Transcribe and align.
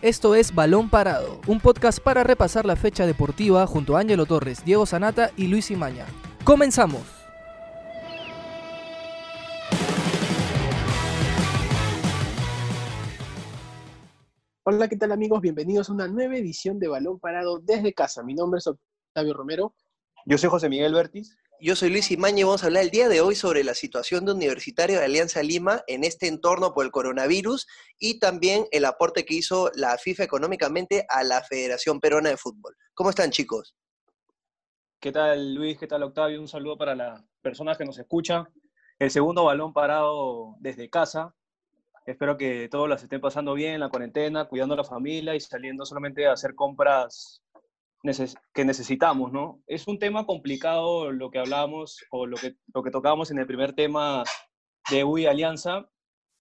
Esto 0.00 0.36
es 0.36 0.54
Balón 0.54 0.90
Parado, 0.90 1.40
un 1.48 1.58
podcast 1.58 1.98
para 1.98 2.22
repasar 2.22 2.64
la 2.64 2.76
fecha 2.76 3.04
deportiva 3.04 3.66
junto 3.66 3.96
a 3.96 4.00
Ángelo 4.00 4.26
Torres, 4.26 4.64
Diego 4.64 4.86
Sanata 4.86 5.32
y 5.36 5.48
Luis 5.48 5.72
Imaña. 5.72 6.06
¡Comenzamos! 6.44 7.02
Hola, 14.62 14.86
¿qué 14.86 14.96
tal 14.96 15.10
amigos? 15.10 15.40
Bienvenidos 15.40 15.90
a 15.90 15.94
una 15.94 16.06
nueva 16.06 16.36
edición 16.36 16.78
de 16.78 16.86
Balón 16.86 17.18
Parado 17.18 17.58
desde 17.58 17.92
casa. 17.92 18.22
Mi 18.22 18.34
nombre 18.34 18.58
es 18.58 18.68
Octavio 18.68 19.34
Romero. 19.34 19.74
Yo 20.26 20.38
soy 20.38 20.48
José 20.48 20.68
Miguel 20.68 20.94
Bertis. 20.94 21.36
Yo 21.60 21.74
soy 21.74 21.90
Luis 21.90 22.12
Imaña 22.12 22.38
y 22.38 22.42
vamos 22.44 22.62
a 22.62 22.66
hablar 22.66 22.84
el 22.84 22.90
día 22.90 23.08
de 23.08 23.20
hoy 23.20 23.34
sobre 23.34 23.64
la 23.64 23.74
situación 23.74 24.24
de 24.24 24.30
Universitario 24.30 25.00
de 25.00 25.04
Alianza 25.04 25.42
Lima 25.42 25.82
en 25.88 26.04
este 26.04 26.28
entorno 26.28 26.72
por 26.72 26.84
el 26.84 26.92
coronavirus 26.92 27.66
y 27.98 28.20
también 28.20 28.66
el 28.70 28.84
aporte 28.84 29.24
que 29.24 29.34
hizo 29.34 29.68
la 29.74 29.98
FIFA 29.98 30.22
económicamente 30.22 31.04
a 31.08 31.24
la 31.24 31.42
Federación 31.42 31.98
Peruana 31.98 32.28
de 32.28 32.36
Fútbol. 32.36 32.76
¿Cómo 32.94 33.10
están 33.10 33.32
chicos? 33.32 33.74
¿Qué 35.00 35.10
tal 35.10 35.52
Luis? 35.52 35.76
¿Qué 35.78 35.88
tal 35.88 36.04
Octavio? 36.04 36.40
Un 36.40 36.46
saludo 36.46 36.78
para 36.78 36.94
las 36.94 37.24
personas 37.42 37.76
que 37.76 37.84
nos 37.84 37.98
escuchan. 37.98 38.46
El 39.00 39.10
segundo 39.10 39.42
balón 39.42 39.72
parado 39.72 40.54
desde 40.60 40.88
casa. 40.88 41.34
Espero 42.06 42.36
que 42.36 42.68
todos 42.68 42.88
las 42.88 43.02
estén 43.02 43.20
pasando 43.20 43.54
bien 43.54 43.74
en 43.74 43.80
la 43.80 43.88
cuarentena, 43.88 44.44
cuidando 44.44 44.74
a 44.74 44.78
la 44.78 44.84
familia 44.84 45.34
y 45.34 45.40
saliendo 45.40 45.84
solamente 45.84 46.24
a 46.28 46.34
hacer 46.34 46.54
compras 46.54 47.42
que 48.54 48.64
necesitamos, 48.64 49.32
¿no? 49.32 49.62
Es 49.66 49.88
un 49.88 49.98
tema 49.98 50.24
complicado 50.26 51.10
lo 51.12 51.30
que 51.30 51.38
hablamos 51.38 51.98
o 52.10 52.26
lo 52.26 52.36
que, 52.36 52.54
lo 52.74 52.82
que 52.82 52.90
tocábamos 52.90 53.30
en 53.30 53.38
el 53.38 53.46
primer 53.46 53.74
tema 53.74 54.22
de 54.90 55.04
UI 55.04 55.26
Alianza. 55.26 55.88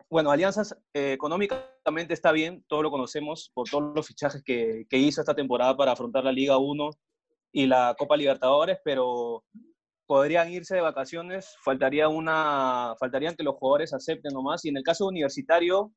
Bueno, 0.10 0.32
Alianza 0.32 0.64
eh, 0.94 1.14
económicamente 1.14 2.14
está 2.14 2.32
bien, 2.32 2.64
todo 2.68 2.84
lo 2.84 2.92
conocemos 2.92 3.52
por 3.54 3.68
todos 3.70 3.96
los 3.96 4.08
fichajes 4.08 4.44
que, 4.44 4.86
que 4.90 4.98
hizo 4.98 5.22
esta 5.22 5.36
temporada 5.36 5.76
para 5.76 5.94
afrontar 5.94 6.24
la 6.24 6.32
Liga 6.32 6.58
1 6.58 6.90
y 7.52 7.66
la 7.66 7.96
Copa 7.98 8.16
Libertadores, 8.16 8.78
pero 8.84 9.44
podrían 10.08 10.52
irse 10.52 10.76
de 10.76 10.82
vacaciones, 10.82 11.56
faltaría 11.64 12.08
una, 12.08 12.96
faltarían 13.00 13.36
que 13.36 13.44
los 13.44 13.56
jugadores 13.56 13.94
acepten 13.94 14.34
nomás. 14.34 14.64
Y 14.66 14.70
en 14.70 14.78
el 14.78 14.84
caso 14.84 15.06
universitario, 15.06 15.92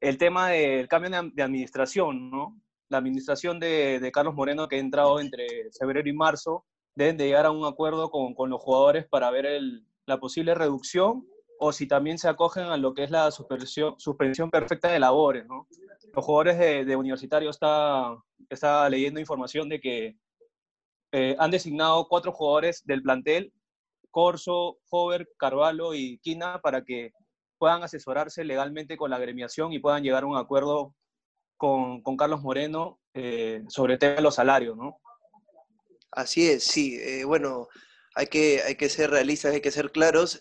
el 0.00 0.18
tema 0.18 0.50
del 0.50 0.88
cambio 0.88 1.10
de, 1.10 1.42
administración, 1.42 2.30
¿no? 2.30 2.58
La 2.88 2.98
administración 2.98 3.58
de, 3.58 4.10
Carlos 4.12 4.34
Moreno 4.34 4.68
que 4.68 4.76
ha 4.76 4.80
entrado 4.80 5.20
entre 5.20 5.46
febrero 5.78 6.08
y 6.08 6.12
marzo, 6.12 6.64
deben 6.94 7.16
de 7.16 7.26
llegar 7.26 7.46
a 7.46 7.50
un 7.50 7.64
acuerdo 7.66 8.10
con, 8.10 8.34
con 8.34 8.50
los 8.50 8.62
jugadores 8.62 9.06
para 9.06 9.30
ver 9.30 9.46
el, 9.46 9.86
la 10.06 10.18
posible 10.18 10.54
reducción 10.54 11.26
o 11.58 11.72
si 11.72 11.86
también 11.86 12.18
se 12.18 12.28
acogen 12.28 12.64
a 12.64 12.76
lo 12.76 12.94
que 12.94 13.04
es 13.04 13.10
la 13.10 13.30
suspensión, 13.30 13.94
suspensión 13.98 14.50
perfecta 14.50 14.88
de 14.88 15.00
labores, 15.00 15.46
¿no? 15.46 15.66
Los 16.14 16.24
jugadores 16.24 16.58
de, 16.58 16.84
de 16.84 16.96
universitario 16.96 17.50
está, 17.50 18.16
está 18.48 18.88
leyendo 18.88 19.20
información 19.20 19.68
de 19.68 19.80
que 19.80 20.16
eh, 21.12 21.36
han 21.38 21.50
designado 21.50 22.08
cuatro 22.08 22.32
jugadores 22.32 22.82
del 22.84 23.02
plantel, 23.02 23.52
Corso, 24.10 24.78
Hover, 24.90 25.28
Carvalho 25.38 25.94
y 25.94 26.18
Quina, 26.18 26.60
para 26.60 26.84
que 26.84 27.12
puedan 27.58 27.82
asesorarse 27.82 28.44
legalmente 28.44 28.96
con 28.96 29.10
la 29.10 29.16
agremiación 29.16 29.72
y 29.72 29.78
puedan 29.78 30.02
llegar 30.02 30.24
a 30.24 30.26
un 30.26 30.36
acuerdo 30.36 30.94
con, 31.56 32.02
Carlos 32.16 32.42
Moreno 32.42 33.00
eh, 33.14 33.62
sobre 33.68 33.94
el 33.94 33.98
tema 33.98 34.16
de 34.16 34.22
los 34.22 34.34
salarios, 34.34 34.76
¿no? 34.76 34.98
Así 36.12 36.48
es, 36.48 36.64
sí. 36.64 36.96
Eh, 37.00 37.24
bueno, 37.24 37.68
hay 38.14 38.26
que, 38.26 38.62
hay 38.62 38.76
que 38.76 38.88
ser 38.88 39.10
realistas, 39.10 39.52
hay 39.52 39.60
que 39.60 39.70
ser 39.70 39.92
claros. 39.92 40.40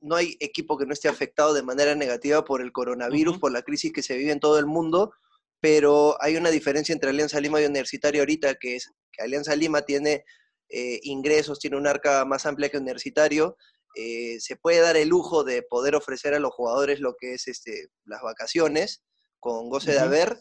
no 0.00 0.16
hay 0.16 0.36
equipo 0.40 0.76
que 0.76 0.86
no 0.86 0.92
esté 0.92 1.08
afectado 1.08 1.54
de 1.54 1.62
manera 1.62 1.94
negativa 1.94 2.44
por 2.44 2.60
el 2.60 2.72
coronavirus, 2.72 3.38
por 3.38 3.52
la 3.52 3.62
crisis 3.62 3.92
que 3.92 4.02
se 4.02 4.16
vive 4.16 4.32
en 4.32 4.40
todo 4.40 4.58
el 4.58 4.66
mundo, 4.66 5.12
pero 5.60 6.16
hay 6.20 6.36
una 6.36 6.50
diferencia 6.50 6.92
entre 6.92 7.10
Alianza 7.10 7.40
Lima 7.40 7.60
y 7.60 7.64
Universitario 7.64 8.22
ahorita, 8.22 8.54
que 8.56 8.76
es 8.76 8.90
Alianza 9.18 9.56
Lima 9.56 9.82
tiene 9.82 10.24
eh, 10.68 11.00
ingresos, 11.02 11.58
tiene 11.58 11.76
un 11.76 11.86
arca 11.86 12.24
más 12.24 12.46
amplia 12.46 12.68
que 12.68 12.78
Universitario, 12.78 13.56
eh, 13.94 14.38
se 14.40 14.56
puede 14.56 14.80
dar 14.80 14.96
el 14.96 15.08
lujo 15.08 15.44
de 15.44 15.62
poder 15.62 15.94
ofrecer 15.94 16.34
a 16.34 16.40
los 16.40 16.52
jugadores 16.52 17.00
lo 17.00 17.14
que 17.18 17.34
es 17.34 17.48
este, 17.48 17.88
las 18.04 18.20
vacaciones 18.22 19.02
con 19.46 19.70
goce 19.70 19.92
de 19.92 20.00
haber, 20.00 20.36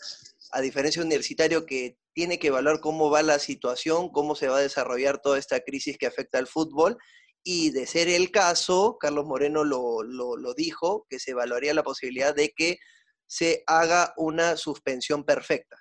a 0.51 0.61
diferencia 0.61 0.99
de 0.99 1.05
Universitario 1.05 1.67
que 1.67 1.95
tiene 2.13 2.39
que 2.39 2.47
evaluar 2.47 2.79
cómo 2.79 3.11
va 3.11 3.21
la 3.21 3.37
situación, 3.37 4.09
cómo 4.09 4.33
se 4.35 4.47
va 4.47 4.57
a 4.57 4.61
desarrollar 4.61 5.21
toda 5.21 5.37
esta 5.37 5.59
crisis 5.59 5.99
que 5.99 6.07
afecta 6.07 6.39
al 6.39 6.47
fútbol. 6.47 6.97
Y 7.43 7.69
de 7.69 7.85
ser 7.85 8.07
el 8.07 8.31
caso, 8.31 8.97
Carlos 8.99 9.27
Moreno 9.27 9.63
lo, 9.63 10.01
lo 10.01 10.53
dijo, 10.55 11.05
que 11.07 11.19
se 11.19 11.31
evaluaría 11.31 11.75
la 11.75 11.83
posibilidad 11.83 12.33
de 12.33 12.49
que 12.49 12.79
se 13.27 13.63
haga 13.67 14.11
una 14.17 14.57
suspensión 14.57 15.23
perfecta. 15.23 15.77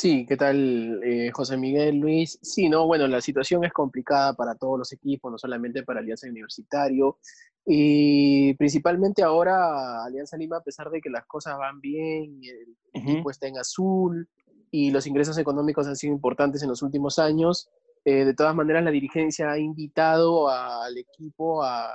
Sí, 0.00 0.24
¿qué 0.24 0.38
tal, 0.38 0.98
eh, 1.04 1.30
José 1.30 1.58
Miguel 1.58 1.98
Luis? 1.98 2.38
Sí, 2.40 2.70
no, 2.70 2.86
bueno, 2.86 3.06
la 3.06 3.20
situación 3.20 3.64
es 3.64 3.72
complicada 3.74 4.32
para 4.32 4.54
todos 4.54 4.78
los 4.78 4.92
equipos, 4.94 5.30
no 5.30 5.36
solamente 5.36 5.82
para 5.82 6.00
Alianza 6.00 6.26
Universitario. 6.26 7.18
Y 7.66 8.54
principalmente 8.54 9.22
ahora 9.22 10.02
Alianza 10.02 10.38
Lima, 10.38 10.56
a 10.56 10.62
pesar 10.62 10.88
de 10.88 11.02
que 11.02 11.10
las 11.10 11.26
cosas 11.26 11.58
van 11.58 11.82
bien, 11.82 12.40
el 12.42 12.78
equipo 12.94 13.30
está 13.30 13.46
en 13.48 13.58
azul 13.58 14.26
y 14.70 14.90
los 14.90 15.06
ingresos 15.06 15.36
económicos 15.36 15.86
han 15.86 15.96
sido 15.96 16.14
importantes 16.14 16.62
en 16.62 16.70
los 16.70 16.80
últimos 16.80 17.18
años, 17.18 17.68
eh, 18.06 18.24
de 18.24 18.32
todas 18.32 18.54
maneras 18.54 18.82
la 18.82 18.90
dirigencia 18.92 19.50
ha 19.50 19.58
invitado 19.58 20.48
al 20.48 20.96
equipo 20.96 21.62
a, 21.62 21.90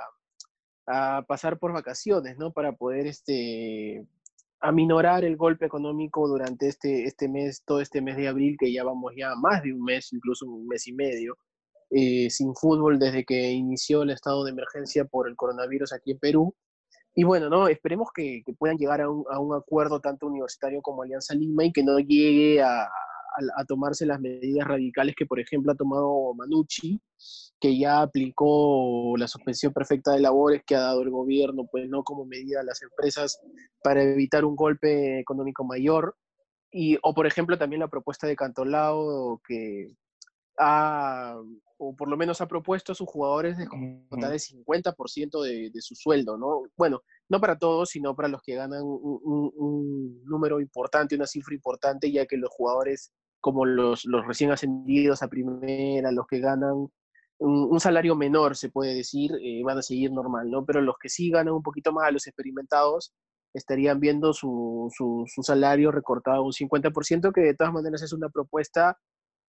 a 0.86 1.24
pasar 1.26 1.58
por 1.58 1.72
vacaciones, 1.72 2.38
¿no? 2.38 2.52
Para 2.52 2.70
poder 2.70 3.08
este, 3.08 4.06
aminorar 4.60 5.24
el 5.24 5.36
golpe 5.36 5.66
económico 5.66 6.26
durante 6.28 6.68
este, 6.68 7.04
este 7.04 7.28
mes, 7.28 7.62
todo 7.64 7.80
este 7.80 8.00
mes 8.00 8.16
de 8.16 8.28
abril, 8.28 8.56
que 8.58 8.72
ya 8.72 8.84
vamos 8.84 9.12
ya 9.16 9.34
más 9.36 9.62
de 9.62 9.72
un 9.72 9.82
mes, 9.82 10.12
incluso 10.12 10.46
un 10.46 10.66
mes 10.66 10.86
y 10.86 10.92
medio, 10.92 11.36
eh, 11.90 12.28
sin 12.30 12.54
fútbol 12.54 12.98
desde 12.98 13.24
que 13.24 13.50
inició 13.50 14.02
el 14.02 14.10
estado 14.10 14.44
de 14.44 14.50
emergencia 14.52 15.04
por 15.04 15.28
el 15.28 15.36
coronavirus 15.36 15.92
aquí 15.92 16.12
en 16.12 16.18
Perú. 16.18 16.54
Y 17.14 17.24
bueno, 17.24 17.48
¿no? 17.48 17.68
esperemos 17.68 18.08
que, 18.14 18.42
puedan 18.58 18.76
llegar 18.76 19.00
a 19.00 19.08
un, 19.08 19.24
a 19.30 19.40
un, 19.40 19.54
acuerdo 19.54 20.00
tanto 20.00 20.26
universitario 20.26 20.82
como 20.82 21.02
Alianza 21.02 21.34
Lima 21.34 21.64
y 21.64 21.72
que 21.72 21.82
no 21.82 21.98
llegue 21.98 22.62
a, 22.62 22.88
a, 23.56 23.64
tomarse 23.64 24.06
las 24.06 24.20
medidas 24.20 24.66
radicales 24.66 25.14
que, 25.16 25.26
por 25.26 25.40
ejemplo, 25.40 25.72
ha 25.72 25.76
tomado 25.76 26.34
Manucci, 26.34 27.00
que 27.60 27.78
ya 27.78 28.02
aplicó 28.02 29.14
la 29.16 29.28
suspensión 29.28 29.72
perfecta 29.72 30.12
de 30.12 30.20
labores 30.20 30.62
que 30.66 30.76
ha 30.76 30.80
dado 30.80 31.02
el 31.02 31.10
gobierno, 31.10 31.66
pues 31.70 31.88
no 31.88 32.02
como 32.02 32.24
medida 32.24 32.60
a 32.60 32.64
las 32.64 32.82
empresas 32.82 33.40
para 33.82 34.02
evitar 34.02 34.44
un 34.44 34.56
golpe 34.56 35.20
económico 35.20 35.64
mayor. 35.64 36.16
Y, 36.70 36.98
o, 37.02 37.14
por 37.14 37.26
ejemplo, 37.26 37.56
también 37.58 37.80
la 37.80 37.88
propuesta 37.88 38.26
de 38.26 38.36
Cantolao, 38.36 39.40
que 39.46 39.94
ha, 40.58 41.36
o 41.78 41.94
por 41.94 42.08
lo 42.08 42.16
menos 42.16 42.40
ha 42.40 42.48
propuesto 42.48 42.92
a 42.92 42.94
sus 42.94 43.08
jugadores 43.08 43.56
de 43.58 43.66
contar 43.66 44.32
el 44.32 44.40
50% 44.40 45.42
de, 45.42 45.70
de, 45.70 45.80
su 45.82 45.94
sueldo, 45.94 46.36
¿no? 46.38 46.62
Bueno, 46.76 47.02
no 47.28 47.40
para 47.40 47.58
todos, 47.58 47.90
sino 47.90 48.14
para 48.14 48.28
los 48.28 48.42
que 48.42 48.54
ganan 48.54 48.82
un, 48.82 49.52
un, 49.54 50.24
número 50.24 50.60
importante, 50.60 51.14
una 51.14 51.26
cifra 51.26 51.54
importante, 51.54 52.10
ya 52.10 52.26
que 52.26 52.36
los 52.36 52.50
jugadores 52.50 53.12
como 53.40 53.64
los, 53.64 54.04
los 54.04 54.26
recién 54.26 54.50
ascendidos 54.50 55.22
a 55.22 55.28
primera, 55.28 56.10
los 56.12 56.26
que 56.26 56.40
ganan 56.40 56.88
un, 57.38 57.80
salario 57.80 58.16
menor, 58.16 58.56
se 58.56 58.70
puede 58.70 58.94
decir, 58.94 59.32
eh, 59.42 59.62
van 59.64 59.78
a 59.78 59.82
seguir 59.82 60.10
normal, 60.12 60.50
¿no? 60.50 60.64
Pero 60.64 60.80
los 60.80 60.96
que 61.00 61.08
sí 61.08 61.30
ganan 61.30 61.54
un 61.54 61.62
poquito 61.62 61.92
más, 61.92 62.12
los 62.12 62.26
experimentados, 62.26 63.12
estarían 63.54 64.00
viendo 64.00 64.32
su, 64.32 64.88
su, 64.94 65.26
salario 65.42 65.90
recortado 65.90 66.44
un 66.44 66.52
50%, 66.52 67.32
que 67.32 67.40
de 67.40 67.54
todas 67.54 67.72
maneras 67.72 68.02
es 68.02 68.12
una 68.12 68.28
propuesta, 68.28 68.98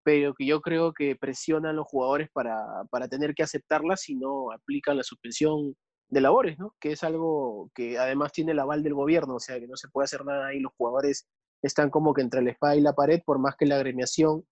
pero 0.03 0.33
que 0.33 0.45
yo 0.45 0.61
creo 0.61 0.93
que 0.93 1.15
presiona 1.15 1.71
a 1.71 1.73
los 1.73 1.85
jugadores 1.87 2.29
para, 2.31 2.55
para 2.89 3.07
tener 3.07 3.33
que 3.35 3.43
aceptarla 3.43 3.97
si 3.97 4.15
no 4.15 4.51
aplican 4.51 4.97
la 4.97 5.03
suspensión 5.03 5.75
de 6.09 6.21
labores, 6.21 6.57
¿no? 6.57 6.73
Que 6.79 6.93
es 6.93 7.03
algo 7.03 7.69
que 7.75 7.97
además 7.97 8.31
tiene 8.31 8.53
el 8.53 8.59
aval 8.59 8.83
del 8.83 8.93
gobierno, 8.93 9.35
o 9.35 9.39
sea, 9.39 9.59
que 9.59 9.67
no 9.67 9.75
se 9.75 9.89
puede 9.89 10.05
hacer 10.05 10.25
nada 10.25 10.47
ahí, 10.47 10.59
los 10.59 10.73
jugadores 10.77 11.27
están 11.61 11.89
como 11.89 12.13
que 12.13 12.21
entre 12.21 12.41
la 12.41 12.51
espada 12.51 12.75
y 12.75 12.81
la 12.81 12.93
pared, 12.93 13.21
por 13.25 13.39
más 13.39 13.55
que 13.55 13.65
la 13.65 13.75
agremiación 13.75 14.45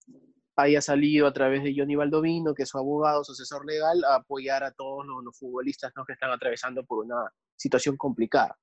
haya 0.56 0.80
salido 0.80 1.26
a 1.26 1.32
través 1.32 1.62
de 1.62 1.74
Johnny 1.76 1.96
Baldovino, 1.96 2.54
que 2.54 2.62
es 2.62 2.68
su 2.68 2.78
abogado, 2.78 3.24
su 3.24 3.32
asesor 3.32 3.64
legal, 3.66 4.02
a 4.04 4.16
apoyar 4.16 4.64
a 4.64 4.72
todos 4.72 5.04
los, 5.06 5.38
futbolistas 5.38 5.92
¿no? 5.96 6.04
que 6.04 6.14
están 6.14 6.30
atravesando 6.30 6.84
por 6.84 7.04
una 7.04 7.30
situación 7.56 7.96
complicada. 7.96 8.58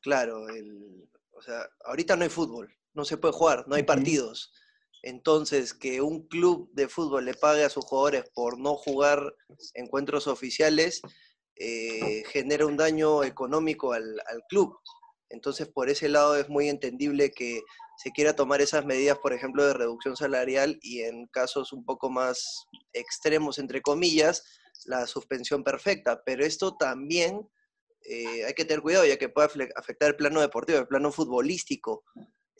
Claro, 0.00 0.46
o 1.32 1.42
sea, 1.42 1.66
ahorita 1.84 2.16
no 2.16 2.24
hay 2.24 2.28
fútbol, 2.28 2.72
no 2.94 3.04
se 3.04 3.16
puede 3.16 3.34
jugar, 3.34 3.66
no 3.68 3.76
hay 3.76 3.84
partidos. 3.84 4.52
Entonces, 5.02 5.72
que 5.72 6.00
un 6.00 6.26
club 6.26 6.68
de 6.72 6.88
fútbol 6.88 7.24
le 7.24 7.34
pague 7.34 7.64
a 7.64 7.70
sus 7.70 7.84
jugadores 7.84 8.24
por 8.34 8.58
no 8.58 8.74
jugar 8.74 9.34
encuentros 9.74 10.26
oficiales 10.26 11.00
eh, 11.54 12.24
genera 12.26 12.66
un 12.66 12.76
daño 12.76 13.22
económico 13.22 13.92
al, 13.92 14.20
al 14.26 14.42
club. 14.48 14.76
Entonces, 15.30 15.68
por 15.68 15.90
ese 15.90 16.08
lado 16.08 16.36
es 16.36 16.48
muy 16.48 16.68
entendible 16.68 17.30
que 17.30 17.62
se 17.98 18.12
quiera 18.12 18.36
tomar 18.36 18.60
esas 18.60 18.84
medidas, 18.84 19.18
por 19.18 19.32
ejemplo, 19.32 19.66
de 19.66 19.74
reducción 19.74 20.16
salarial 20.16 20.78
y 20.82 21.02
en 21.02 21.26
casos 21.26 21.72
un 21.72 21.84
poco 21.84 22.10
más 22.10 22.66
extremos, 22.92 23.58
entre 23.58 23.82
comillas, 23.82 24.44
la 24.84 25.06
suspensión 25.06 25.64
perfecta. 25.64 26.22
Pero 26.24 26.44
esto 26.44 26.76
también 26.76 27.40
eh, 28.04 28.44
hay 28.46 28.54
que 28.54 28.64
tener 28.64 28.82
cuidado 28.82 29.04
ya 29.04 29.18
que 29.18 29.28
puede 29.28 29.48
afectar 29.76 30.10
el 30.10 30.16
plano 30.16 30.40
deportivo, 30.40 30.78
el 30.78 30.86
plano 30.86 31.12
futbolístico. 31.12 32.04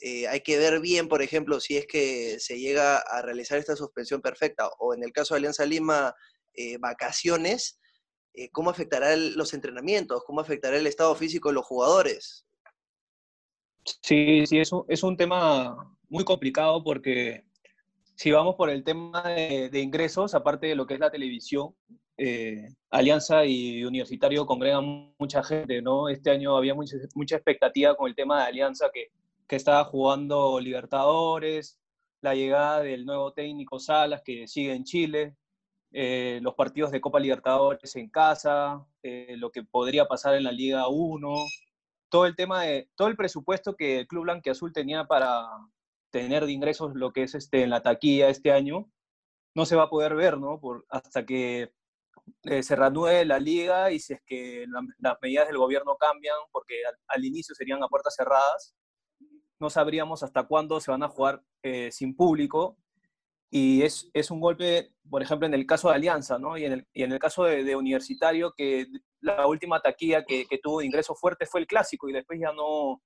Eh, 0.01 0.27
hay 0.27 0.41
que 0.41 0.57
ver 0.57 0.79
bien, 0.79 1.07
por 1.07 1.21
ejemplo, 1.21 1.59
si 1.59 1.77
es 1.77 1.87
que 1.87 2.37
se 2.39 2.59
llega 2.59 2.97
a 2.97 3.21
realizar 3.21 3.57
esta 3.57 3.75
suspensión 3.75 4.21
perfecta 4.21 4.69
o 4.79 4.93
en 4.93 5.03
el 5.03 5.11
caso 5.11 5.33
de 5.33 5.39
Alianza 5.39 5.65
Lima, 5.65 6.13
eh, 6.53 6.77
vacaciones, 6.77 7.79
cómo 8.53 8.69
afectará 8.69 9.17
los 9.17 9.53
entrenamientos, 9.53 10.23
cómo 10.25 10.39
afectará 10.39 10.77
el 10.77 10.87
estado 10.87 11.13
físico 11.13 11.49
de 11.49 11.55
los 11.55 11.65
jugadores. 11.65 12.45
Sí, 14.01 14.45
sí, 14.45 14.59
es 14.59 14.71
un, 14.71 14.85
es 14.87 15.03
un 15.03 15.17
tema 15.17 15.75
muy 16.09 16.23
complicado 16.23 16.83
porque 16.83 17.43
si 18.15 18.31
vamos 18.31 18.55
por 18.55 18.69
el 18.69 18.83
tema 18.83 19.23
de, 19.23 19.79
ingresos, 19.81 20.35
aparte 20.35 20.67
de 20.67 20.75
lo 20.75 20.85
que 20.85 20.95
es 20.95 20.99
la 20.99 21.11
televisión, 21.11 21.75
eh, 22.17 22.67
Alianza 22.89 23.45
y 23.45 23.83
Universitario 23.85 24.45
congregan 24.45 25.13
mucha 25.17 25.41
gente, 25.43 25.81
¿no? 25.81 26.09
Este 26.09 26.31
año 26.31 26.57
había 26.57 26.75
mucha, 26.75 26.97
mucha 27.15 27.37
expectativa 27.37 27.95
con 27.95 28.09
el 28.09 28.15
tema 28.15 28.41
de 28.41 28.47
Alianza 28.47 28.89
que, 28.93 29.07
que 29.47 29.55
estaba 29.55 29.85
jugando 29.85 30.59
Libertadores, 30.59 31.79
la 32.21 32.35
llegada 32.35 32.81
del 32.81 33.05
nuevo 33.05 33.31
técnico 33.31 33.79
Salas 33.79 34.21
que 34.23 34.47
sigue 34.47 34.73
en 34.73 34.83
Chile, 34.83 35.35
eh, 35.91 36.39
los 36.41 36.53
partidos 36.53 36.91
de 36.91 37.01
Copa 37.01 37.19
Libertadores 37.19 37.95
en 37.95 38.09
casa, 38.09 38.85
eh, 39.01 39.35
lo 39.37 39.49
que 39.51 39.63
podría 39.63 40.05
pasar 40.05 40.35
en 40.35 40.43
la 40.43 40.51
Liga 40.51 40.87
1, 40.87 41.33
todo 42.09 42.25
el 42.25 42.35
tema 42.35 42.63
de, 42.63 42.89
todo 42.95 43.07
el 43.07 43.15
presupuesto 43.15 43.75
que 43.75 43.99
el 43.99 44.07
Club 44.07 44.23
Blanquiazul 44.23 44.73
tenía 44.73 45.05
para 45.05 45.47
tener 46.11 46.45
de 46.45 46.51
ingresos 46.51 46.95
lo 46.95 47.13
que 47.13 47.23
es 47.23 47.35
este, 47.35 47.63
en 47.63 47.69
la 47.69 47.81
taquilla 47.81 48.29
este 48.29 48.51
año, 48.51 48.89
no 49.55 49.65
se 49.65 49.75
va 49.75 49.83
a 49.83 49.89
poder 49.89 50.15
ver, 50.15 50.37
¿no? 50.37 50.59
Hasta 50.89 51.25
que 51.25 51.71
eh, 52.43 52.63
se 52.63 52.75
reanude 52.75 53.25
la 53.25 53.39
liga 53.39 53.91
y 53.91 53.99
si 53.99 54.13
es 54.13 54.21
que 54.25 54.65
las 54.99 55.17
medidas 55.21 55.47
del 55.47 55.57
gobierno 55.57 55.97
cambian, 55.97 56.35
porque 56.51 56.75
al, 57.07 57.25
inicio 57.25 57.55
serían 57.55 57.83
a 57.83 57.87
puertas 57.87 58.15
cerradas, 58.15 58.75
no 59.59 59.69
sabríamos 59.69 60.23
hasta 60.23 60.47
cuándo 60.47 60.79
se 60.79 60.91
van 60.91 61.03
a 61.03 61.09
jugar 61.09 61.43
eh, 61.63 61.91
sin 61.91 62.15
público. 62.15 62.77
Y 63.51 63.81
es, 63.81 64.09
es, 64.13 64.29
un 64.29 64.39
golpe, 64.39 64.93
por 65.09 65.23
ejemplo, 65.23 65.47
en 65.47 65.55
el 65.55 65.65
caso 65.65 65.89
de 65.89 65.95
Alianza, 65.95 66.37
¿no? 66.37 66.55
Y 66.57 66.65
en 66.65 66.73
el, 66.73 66.87
y 66.93 67.03
en 67.03 67.11
el 67.11 67.19
caso 67.19 67.45
de, 67.45 67.75
Universitario, 67.75 68.53
que 68.55 68.85
la 69.21 69.47
última 69.47 69.81
taquilla 69.81 70.23
que, 70.23 70.45
que, 70.45 70.57
tuvo 70.57 70.79
de 70.79 70.85
ingreso 70.85 71.15
fuerte 71.15 71.45
fue 71.45 71.61
el 71.61 71.67
clásico 71.67 72.09
y 72.09 72.13
después 72.13 72.39
ya 72.39 72.51
no, 72.53 73.01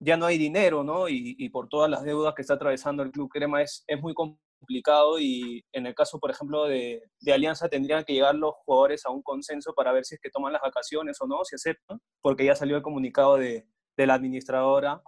ya 0.00 0.16
no 0.16 0.26
hay 0.26 0.38
dinero, 0.38 0.84
¿no? 0.84 1.08
Y, 1.08 1.48
por 1.50 1.68
todas 1.68 1.90
las 1.90 2.04
deudas 2.04 2.34
que 2.34 2.42
está 2.42 2.54
atravesando 2.54 3.02
el 3.02 3.10
Club 3.10 3.30
Crema 3.30 3.62
es, 3.62 3.84
es 3.86 4.00
muy 4.00 4.14
complicado 4.14 5.18
y 5.18 5.64
en 5.72 5.86
el 5.86 5.94
caso, 5.94 6.18
por 6.18 6.30
ejemplo, 6.30 6.64
de, 6.64 7.02
Alianza 7.32 7.68
tendrían 7.68 8.04
que 8.04 8.12
llegar 8.12 8.34
los 8.34 8.54
jugadores 8.64 9.06
a 9.06 9.10
un 9.10 9.22
consenso 9.22 9.74
para 9.74 9.92
ver 9.92 10.04
si 10.04 10.16
es 10.16 10.20
que 10.20 10.30
toman 10.30 10.52
las 10.52 10.62
vacaciones 10.62 11.20
o 11.20 11.26
no, 11.26 11.44
si 11.44 11.54
aceptan, 11.56 12.00
porque 12.20 12.44
ya 12.44 12.54
salió 12.54 12.76
el 12.76 12.82
comunicado 12.82 13.36
de, 13.36 13.66
la 13.96 14.14
administradora. 14.14 15.02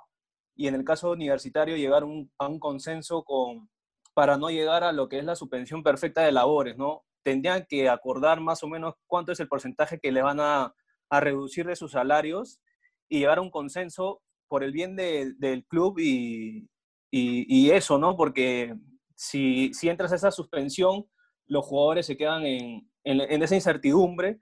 Y 0.54 0.68
en 0.68 0.74
el 0.74 0.84
caso 0.84 1.10
universitario, 1.10 1.76
llegar 1.76 2.02
a 2.38 2.46
un 2.48 2.58
consenso 2.58 3.24
con, 3.24 3.68
para 4.14 4.38
no 4.38 4.48
llegar 4.48 4.82
a 4.84 4.92
lo 4.92 5.08
que 5.10 5.18
es 5.18 5.24
la 5.24 5.36
suspensión 5.36 5.82
perfecta 5.82 6.22
de 6.22 6.32
labores, 6.32 6.78
¿no? 6.78 7.04
Tendrían 7.26 7.66
que 7.68 7.88
acordar 7.88 8.40
más 8.40 8.62
o 8.62 8.68
menos 8.68 8.94
cuánto 9.08 9.32
es 9.32 9.40
el 9.40 9.48
porcentaje 9.48 9.98
que 9.98 10.12
le 10.12 10.22
van 10.22 10.38
a, 10.38 10.72
reducir 11.10 11.66
de 11.66 11.74
sus 11.74 11.90
salarios 11.90 12.60
y 13.08 13.18
llegar 13.18 13.38
a 13.38 13.40
un 13.40 13.50
consenso 13.50 14.22
por 14.46 14.62
el 14.62 14.70
bien 14.70 14.94
del 14.94 15.64
club 15.66 15.98
y, 15.98 16.68
y, 17.10 17.70
eso, 17.72 17.98
¿no? 17.98 18.16
Porque 18.16 18.76
si, 19.16 19.74
si 19.74 19.88
entras 19.88 20.12
a 20.12 20.16
esa 20.16 20.30
suspensión, 20.30 21.04
los 21.48 21.64
jugadores 21.64 22.06
se 22.06 22.16
quedan 22.16 22.46
en, 22.46 22.88
en, 23.02 23.42
esa 23.42 23.56
incertidumbre 23.56 24.38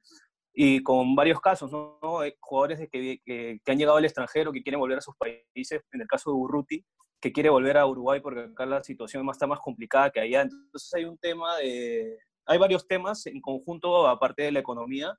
y 0.52 0.82
con 0.82 1.14
varios 1.14 1.40
casos, 1.40 1.72
¿no? 1.72 1.98
Jugadores 2.40 2.86
que, 2.92 3.22
que, 3.24 3.60
han 3.66 3.78
llegado 3.78 3.96
al 3.96 4.04
extranjero, 4.04 4.52
que 4.52 4.62
quieren 4.62 4.80
volver 4.80 4.98
a 4.98 5.00
sus 5.00 5.16
países, 5.16 5.80
en 5.90 6.02
el 6.02 6.06
caso 6.06 6.30
de 6.30 6.36
Urruti, 6.36 6.84
que 7.18 7.32
quiere 7.32 7.48
volver 7.48 7.78
a 7.78 7.86
Uruguay 7.86 8.20
porque 8.20 8.40
acá 8.40 8.66
la 8.66 8.84
situación 8.84 9.26
está 9.30 9.46
más 9.46 9.60
complicada 9.60 10.10
que 10.10 10.20
allá. 10.20 10.42
Entonces 10.42 10.92
hay 10.92 11.06
un 11.06 11.16
tema 11.16 11.56
de... 11.56 12.18
Hay 12.46 12.58
varios 12.58 12.86
temas 12.86 13.26
en 13.26 13.40
conjunto, 13.40 14.06
aparte 14.06 14.42
de 14.42 14.52
la 14.52 14.60
economía, 14.60 15.18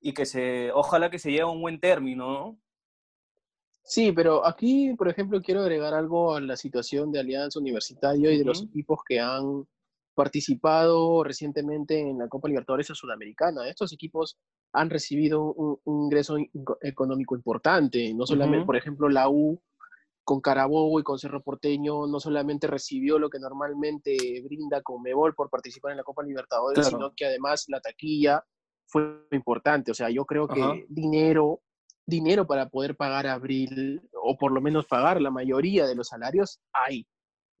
y 0.00 0.12
que 0.12 0.26
se, 0.26 0.70
ojalá 0.72 1.10
que 1.10 1.18
se 1.18 1.30
llegue 1.30 1.42
a 1.42 1.46
un 1.46 1.60
buen 1.60 1.80
término, 1.80 2.32
¿no? 2.32 2.60
Sí, 3.82 4.10
pero 4.10 4.44
aquí, 4.44 4.94
por 4.94 5.08
ejemplo, 5.08 5.40
quiero 5.40 5.60
agregar 5.60 5.94
algo 5.94 6.34
a 6.34 6.40
la 6.40 6.56
situación 6.56 7.12
de 7.12 7.20
Alianza 7.20 7.60
Universitario 7.60 8.32
y 8.32 8.38
de 8.38 8.44
los 8.44 8.64
equipos 8.64 8.98
que 9.06 9.20
han 9.20 9.64
participado 10.16 11.22
recientemente 11.22 12.00
en 12.00 12.18
la 12.18 12.26
Copa 12.26 12.48
Libertadores 12.48 12.88
Sudamericana. 12.88 13.68
Estos 13.68 13.92
equipos 13.92 14.38
han 14.72 14.90
recibido 14.90 15.52
un, 15.52 15.78
ingreso 16.04 16.36
económico 16.80 17.36
importante, 17.36 18.12
no 18.12 18.26
solamente, 18.26 18.66
por 18.66 18.76
ejemplo, 18.76 19.08
la 19.08 19.28
U 19.28 19.60
con 20.26 20.40
Carabobo 20.40 20.98
y 20.98 21.04
con 21.04 21.20
Cerro 21.20 21.40
Porteño 21.40 22.08
no 22.08 22.18
solamente 22.18 22.66
recibió 22.66 23.16
lo 23.16 23.30
que 23.30 23.38
normalmente 23.38 24.42
brinda 24.42 24.82
con 24.82 25.00
Mebol 25.00 25.36
por 25.36 25.48
participar 25.48 25.92
en 25.92 25.98
la 25.98 26.02
Copa 26.02 26.24
Libertadores, 26.24 26.88
sino 26.88 27.12
que 27.14 27.26
además 27.26 27.66
la 27.68 27.80
taquilla 27.80 28.44
fue 28.88 29.24
importante. 29.30 29.92
O 29.92 29.94
sea, 29.94 30.10
yo 30.10 30.24
creo 30.24 30.48
que 30.48 30.84
dinero 30.88 31.60
dinero 32.06 32.44
para 32.44 32.68
poder 32.68 32.96
pagar 32.96 33.28
abril 33.28 34.02
o 34.12 34.36
por 34.36 34.50
lo 34.50 34.60
menos 34.60 34.86
pagar 34.86 35.22
la 35.22 35.30
mayoría 35.30 35.86
de 35.86 35.94
los 35.94 36.08
salarios, 36.08 36.60
hay. 36.72 37.06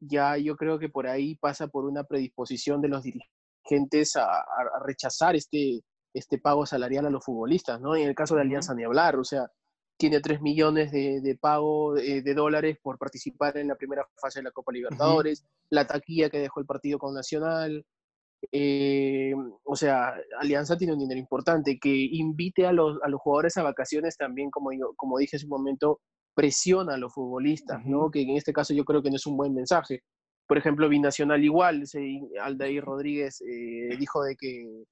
Ya 0.00 0.36
yo 0.36 0.56
creo 0.56 0.80
que 0.80 0.88
por 0.88 1.06
ahí 1.06 1.36
pasa 1.36 1.68
por 1.68 1.84
una 1.84 2.02
predisposición 2.02 2.80
de 2.80 2.88
los 2.88 3.04
dirigentes 3.04 4.16
a, 4.16 4.44
rechazar 4.84 5.36
este, 5.36 5.82
este 6.12 6.38
pago 6.38 6.66
salarial 6.66 7.06
a 7.06 7.10
los 7.10 7.24
futbolistas, 7.24 7.80
¿no? 7.80 7.94
En 7.94 8.08
el 8.08 8.14
caso 8.16 8.34
de 8.34 8.42
Alianza 8.42 8.74
ni 8.74 8.82
hablar, 8.82 9.16
o 9.16 9.24
sea, 9.24 9.48
tiene 9.96 10.20
3 10.20 10.40
millones 10.42 10.92
de, 10.92 11.38
pago 11.40 11.94
de, 11.94 12.34
dólares 12.34 12.78
por 12.82 12.98
participar 12.98 13.56
en 13.56 13.68
la 13.68 13.76
primera 13.76 14.06
fase 14.20 14.40
de 14.40 14.44
la 14.44 14.50
Copa 14.50 14.72
Libertadores, 14.72 15.44
la 15.70 15.86
taquilla 15.86 16.30
que 16.30 16.38
dejó 16.38 16.60
el 16.60 16.66
partido 16.66 16.98
con 16.98 17.14
Nacional, 17.14 17.84
eh, 18.52 19.34
o 19.64 19.76
sea, 19.76 20.14
Alianza 20.38 20.76
tiene 20.76 20.92
un 20.92 20.98
dinero 20.98 21.18
importante 21.18 21.78
que 21.78 21.94
invite 21.94 22.66
a 22.66 22.72
los, 22.72 22.98
a 23.02 23.08
los 23.08 23.20
jugadores 23.20 23.56
a 23.56 23.62
vacaciones 23.62 24.16
también, 24.16 24.50
como, 24.50 24.72
yo, 24.72 24.92
como 24.96 25.18
dije 25.18 25.36
hace 25.36 25.46
un 25.46 25.50
momento, 25.50 26.00
presiona 26.34 26.94
a 26.94 26.98
los 26.98 27.14
futbolistas, 27.14 27.84
¿no? 27.84 28.10
Que 28.10 28.22
en 28.22 28.36
este 28.36 28.52
caso 28.52 28.74
yo 28.74 28.84
creo 28.84 29.02
que 29.02 29.10
no 29.10 29.16
es 29.16 29.26
un 29.26 29.36
buen 29.36 29.54
mensaje. 29.54 30.02
Por 30.46 30.58
ejemplo, 30.58 30.88
Binacional 30.88 31.42
igual, 31.42 31.84
Aldair 32.40 32.84
Rodríguez 32.84 33.40
eh, 33.40 33.96
dijo 33.98 34.22
de 34.22 34.36
que 34.36 34.84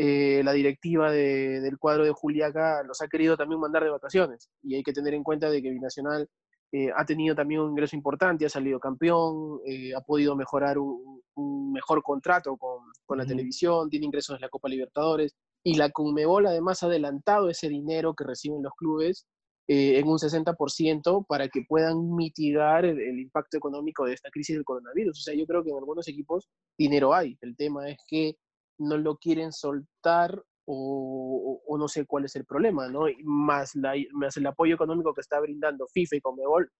eh, 0.00 0.42
la 0.44 0.52
directiva 0.52 1.10
del 1.10 1.76
cuadro 1.76 2.04
de 2.04 2.12
Juliaca 2.12 2.84
los 2.84 3.02
ha 3.02 3.08
querido 3.08 3.36
también 3.36 3.60
mandar 3.60 3.82
de 3.82 3.90
vacaciones 3.90 4.48
y 4.62 4.76
hay 4.76 4.84
que 4.84 4.92
tener 4.92 5.12
en 5.12 5.24
cuenta 5.24 5.50
de 5.50 5.60
que 5.60 5.70
Binacional 5.70 6.28
eh, 6.70 6.90
ha 6.94 7.04
tenido 7.04 7.34
también 7.34 7.62
un 7.62 7.70
ingreso 7.70 7.96
importante, 7.96 8.46
ha 8.46 8.48
salido 8.48 8.78
campeón, 8.78 9.58
eh, 9.66 9.92
ha 9.96 10.00
podido 10.02 10.36
mejorar 10.36 10.78
un, 10.78 11.72
mejor 11.72 12.04
contrato 12.04 12.56
con, 12.56 12.84
con 13.06 13.18
la 13.18 13.26
televisión, 13.26 13.90
tiene 13.90 14.06
ingresos 14.06 14.36
en 14.36 14.42
la 14.42 14.48
Copa 14.48 14.68
Libertadores 14.68 15.34
y 15.64 15.74
la 15.74 15.90
Conmebol 15.90 16.46
además 16.46 16.80
ha 16.84 16.86
adelantado 16.86 17.50
ese 17.50 17.68
dinero 17.68 18.14
que 18.14 18.22
reciben 18.22 18.62
los 18.62 18.74
clubes 18.74 19.26
eh, 19.66 19.98
en 19.98 20.06
un 20.06 20.18
60% 20.18 21.26
para 21.26 21.48
que 21.48 21.64
puedan 21.68 22.14
mitigar 22.14 22.84
el, 22.84 23.00
el, 23.00 23.18
impacto 23.18 23.56
económico 23.56 24.04
de 24.04 24.14
esta 24.14 24.30
crisis 24.30 24.54
del 24.54 24.64
coronavirus. 24.64 25.18
O 25.18 25.22
sea, 25.22 25.34
yo 25.34 25.44
creo 25.44 25.64
que 25.64 25.70
en 25.70 25.76
algunos 25.76 26.06
equipos 26.06 26.48
dinero 26.78 27.12
hay. 27.12 27.36
El 27.40 27.56
tema 27.56 27.90
es 27.90 27.98
que 28.06 28.36
no 28.78 28.96
lo 28.96 29.16
quieren 29.16 29.52
soltar 29.52 30.42
o, 30.70 31.76
no 31.78 31.88
sé 31.88 32.04
cuál 32.04 32.26
es 32.26 32.36
el 32.36 32.44
problema, 32.44 32.88
¿no? 32.88 33.06
Más, 33.24 33.74
la, 33.74 33.94
más 34.12 34.36
el 34.36 34.46
apoyo 34.46 34.74
económico 34.74 35.14
que 35.14 35.22
está 35.22 35.40
brindando 35.40 35.86
FIFA 35.86 36.16
y 36.16 36.20
Comebol 36.20 36.70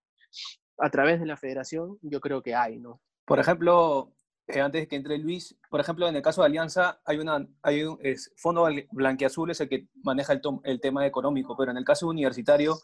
a 0.79 0.91
través 0.91 1.21
de 1.21 1.27
la 1.27 1.37
federación, 1.37 1.99
yo 2.03 2.21
creo 2.21 2.43
que 2.43 2.55
hay, 2.55 2.79
¿no? 2.79 3.01
Por 3.25 3.39
ejemplo, 3.39 4.13
eh, 4.47 4.61
antes 4.61 4.83
de 4.83 4.89
que 4.89 4.97
entre 4.97 5.19
Luis, 5.19 5.57
por 5.71 5.81
ejemplo, 5.81 6.07
en 6.07 6.17
el 6.17 6.23
caso 6.23 6.43
de 6.43 6.47
Alianza, 6.47 7.01
hay, 7.05 7.19
una, 7.19 7.47
hay 7.63 7.83
un 7.83 7.99
es, 8.03 8.33
Fondo 8.37 8.69
Blanquiazul 8.93 9.51
es 9.51 9.61
el 9.61 9.69
que 9.69 9.89
maneja 10.03 10.35
el, 10.35 10.41
el, 10.65 10.81
tema 10.81 11.07
económico, 11.07 11.57
pero 11.57 11.71
en 11.71 11.79
el 11.79 11.85
caso 11.85 12.09
universitario 12.09 12.79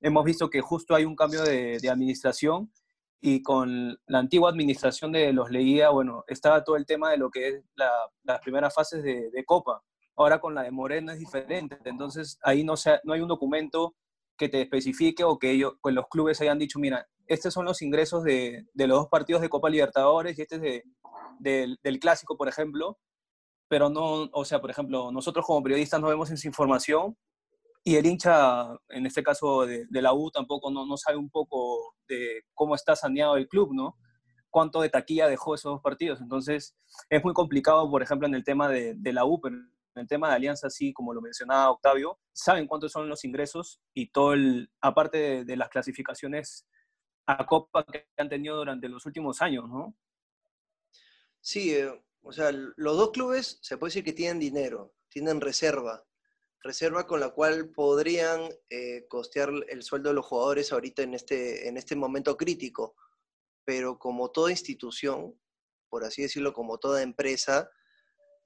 hemos 0.00 0.24
visto 0.24 0.50
que 0.50 0.60
justo 0.60 0.94
hay 0.94 1.04
un 1.04 1.16
cambio 1.16 1.42
de, 1.42 1.78
de 1.80 1.90
administración 1.90 2.72
y 3.20 3.42
con 3.42 3.98
la 4.06 4.18
antigua 4.18 4.50
administración 4.50 5.12
de 5.12 5.32
los 5.32 5.50
Leguía, 5.50 5.90
bueno, 5.90 6.24
estaba 6.28 6.62
todo 6.62 6.76
el 6.76 6.86
tema 6.86 7.10
de 7.10 7.16
lo 7.16 7.30
que 7.30 7.48
es 7.48 7.64
la, 7.74 7.90
las 8.22 8.40
primeras 8.40 8.74
fases 8.74 9.02
de, 9.02 9.44
Copa. 9.46 9.82
Ahora 10.16 10.40
con 10.40 10.54
la 10.54 10.62
de 10.62 10.70
Moreno 10.70 11.12
es 11.12 11.18
diferente, 11.18 11.78
entonces 11.84 12.38
ahí 12.42 12.64
no, 12.64 12.74
no 13.04 13.12
hay 13.12 13.20
un 13.20 13.28
documento 13.28 13.94
que 14.36 14.48
te 14.48 14.62
especifique 14.62 15.24
o 15.24 15.38
que 15.38 15.50
ellos, 15.50 15.74
pues 15.80 15.94
los 15.94 16.06
clubes 16.08 16.40
hayan 16.40 16.58
dicho, 16.58 16.78
mira, 16.78 17.06
estos 17.26 17.54
son 17.54 17.64
los 17.64 17.82
ingresos 17.82 18.22
de, 18.24 18.66
de 18.72 18.86
los 18.86 18.98
dos 18.98 19.08
partidos 19.08 19.42
de 19.42 19.48
Copa 19.48 19.70
Libertadores 19.70 20.38
y 20.38 20.42
este 20.42 20.56
es 20.56 20.84
de, 21.38 21.76
del 21.82 21.98
Clásico, 21.98 22.36
por 22.36 22.48
ejemplo, 22.48 22.98
pero 23.68 23.88
no, 23.88 24.28
o 24.32 24.44
sea, 24.44 24.60
por 24.60 24.70
ejemplo, 24.70 25.10
nosotros 25.10 25.44
como 25.46 25.62
periodistas 25.62 26.00
no 26.00 26.08
vemos 26.08 26.30
esa 26.30 26.46
información 26.46 27.16
y 27.86 27.96
el 27.96 28.06
hincha, 28.06 28.78
en 28.88 29.04
este 29.04 29.22
caso 29.22 29.66
de, 29.66 29.86
la 29.90 30.14
U, 30.14 30.30
tampoco 30.30 30.70
no, 30.70 30.96
sabe 30.96 31.18
un 31.18 31.28
poco 31.28 31.94
de 32.08 32.42
cómo 32.54 32.74
está 32.74 32.96
saneado 32.96 33.36
el 33.36 33.46
club, 33.46 33.74
¿no? 33.74 33.98
Cuánto 34.48 34.80
de 34.80 34.88
taquilla 34.88 35.28
dejó 35.28 35.54
esos 35.54 35.74
dos 35.74 35.82
partidos. 35.82 36.18
Entonces, 36.22 36.74
es 37.10 37.22
muy 37.22 37.34
complicado, 37.34 37.90
por 37.90 38.02
ejemplo, 38.02 38.26
en 38.26 38.34
el 38.34 38.42
tema 38.42 38.70
de, 38.70 38.96
la 39.12 39.26
U, 39.26 39.38
pero 39.38 39.56
el 39.96 40.08
tema 40.08 40.30
de 40.30 40.36
Alianza, 40.36 40.70
sí, 40.70 40.94
como 40.94 41.12
lo 41.12 41.20
mencionaba 41.20 41.70
Octavio, 41.70 42.18
saben 42.32 42.66
cuántos 42.66 42.90
son 42.90 43.06
los 43.06 43.22
ingresos 43.22 43.82
y 43.92 44.10
todo 44.10 44.32
el, 44.32 44.70
aparte 44.80 45.44
de, 45.44 45.56
las 45.56 45.68
clasificaciones 45.68 46.66
a 47.26 47.44
Copa 47.44 47.84
que 47.84 48.06
han 48.16 48.30
tenido 48.30 48.56
durante 48.56 48.88
los 48.88 49.04
últimos 49.04 49.42
años, 49.42 49.68
¿no? 49.68 49.94
Sí, 51.42 51.74
eh, 51.74 51.90
o 52.22 52.32
sea, 52.32 52.50
los 52.50 52.96
dos 52.96 53.10
clubes 53.10 53.58
se 53.60 53.76
puede 53.76 53.90
decir 53.90 54.04
que 54.04 54.14
tienen 54.14 54.38
dinero, 54.38 54.94
tienen 55.10 55.42
reserva, 55.42 56.02
reserva 56.64 57.06
con 57.06 57.20
la 57.20 57.28
cual 57.28 57.68
podrían 57.68 58.48
eh, 58.70 59.06
costear 59.06 59.50
el 59.68 59.82
sueldo 59.82 60.08
de 60.08 60.14
los 60.14 60.24
jugadores 60.24 60.72
ahorita 60.72 61.02
en 61.02 61.12
este, 61.12 61.68
en 61.68 61.76
este 61.76 61.94
momento 61.94 62.36
crítico. 62.38 62.96
Pero 63.64 63.98
como 63.98 64.30
toda 64.30 64.50
institución, 64.50 65.38
por 65.90 66.04
así 66.04 66.22
decirlo, 66.22 66.54
como 66.54 66.78
toda 66.78 67.02
empresa, 67.02 67.70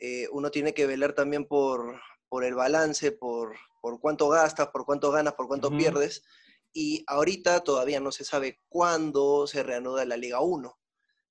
eh, 0.01 0.29
uno 0.33 0.51
tiene 0.51 0.75
que 0.75 0.87
velar 0.87 1.13
también 1.13 1.47
por, 1.47 2.01
por 2.29 2.45
el 2.45 2.55
balance, 2.55 3.13
por, 3.13 3.57
por, 3.81 4.01
cuánto 4.01 4.29
gastas, 4.29 4.69
por 4.69 4.85
cuánto 4.85 5.13
ganas, 5.13 5.35
por 5.35 5.47
cuánto 5.47 5.71
pierdes. 5.71 6.25
Y 6.73 7.05
ahorita 7.07 7.61
todavía 7.63 8.01
no 8.01 8.11
se 8.11 8.25
sabe 8.25 8.61
cuándo 8.69 9.47
se 9.47 9.63
reanuda 9.63 10.05
la 10.05 10.17
Liga 10.17 10.41
1. 10.41 10.77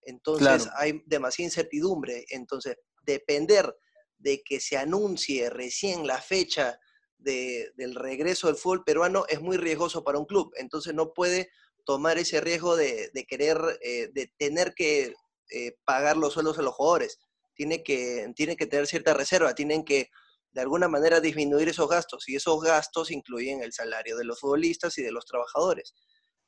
Entonces 0.03 0.69
hay 0.75 1.03
demasiada 1.05 1.47
incertidumbre. 1.47 2.25
Entonces, 2.29 2.77
depender 3.01 3.75
de 4.17 4.41
que 4.43 4.59
se 4.59 4.77
anuncie 4.77 5.49
recién 5.49 6.07
la 6.07 6.21
fecha 6.21 6.79
del 7.17 7.95
regreso 7.95 8.47
del 8.47 8.55
fútbol 8.55 8.83
peruano 8.83 9.25
es 9.27 9.41
muy 9.41 9.57
riesgoso 9.57 10.03
para 10.03 10.19
un 10.19 10.25
club. 10.25 10.53
Entonces 10.57 10.93
no 10.93 11.13
puede 11.13 11.49
tomar 11.85 12.17
ese 12.17 12.41
riesgo 12.41 12.75
de, 12.75 13.11
querer, 13.27 13.57
eh, 13.81 14.09
de 14.13 14.31
tener 14.37 14.73
que 14.73 15.13
eh, 15.51 15.77
pagar 15.85 16.17
los 16.17 16.33
sueldos 16.33 16.57
a 16.59 16.61
los 16.61 16.73
jugadores. 16.73 17.19
Tiene 17.55 17.83
que, 17.83 18.31
tiene 18.35 18.55
que 18.55 18.67
tener 18.67 18.87
cierta 18.87 19.13
reserva, 19.13 19.55
tienen 19.55 19.83
que 19.83 20.09
de 20.51 20.61
alguna 20.61 20.87
manera 20.87 21.19
disminuir 21.19 21.69
esos 21.69 21.89
gastos 21.89 22.27
y 22.29 22.35
esos 22.35 22.61
gastos 22.61 23.11
incluyen 23.11 23.61
el 23.61 23.73
salario 23.73 24.17
de 24.17 24.25
los 24.25 24.39
futbolistas 24.39 24.97
y 24.97 25.03
de 25.03 25.11
los 25.11 25.25
trabajadores. 25.25 25.93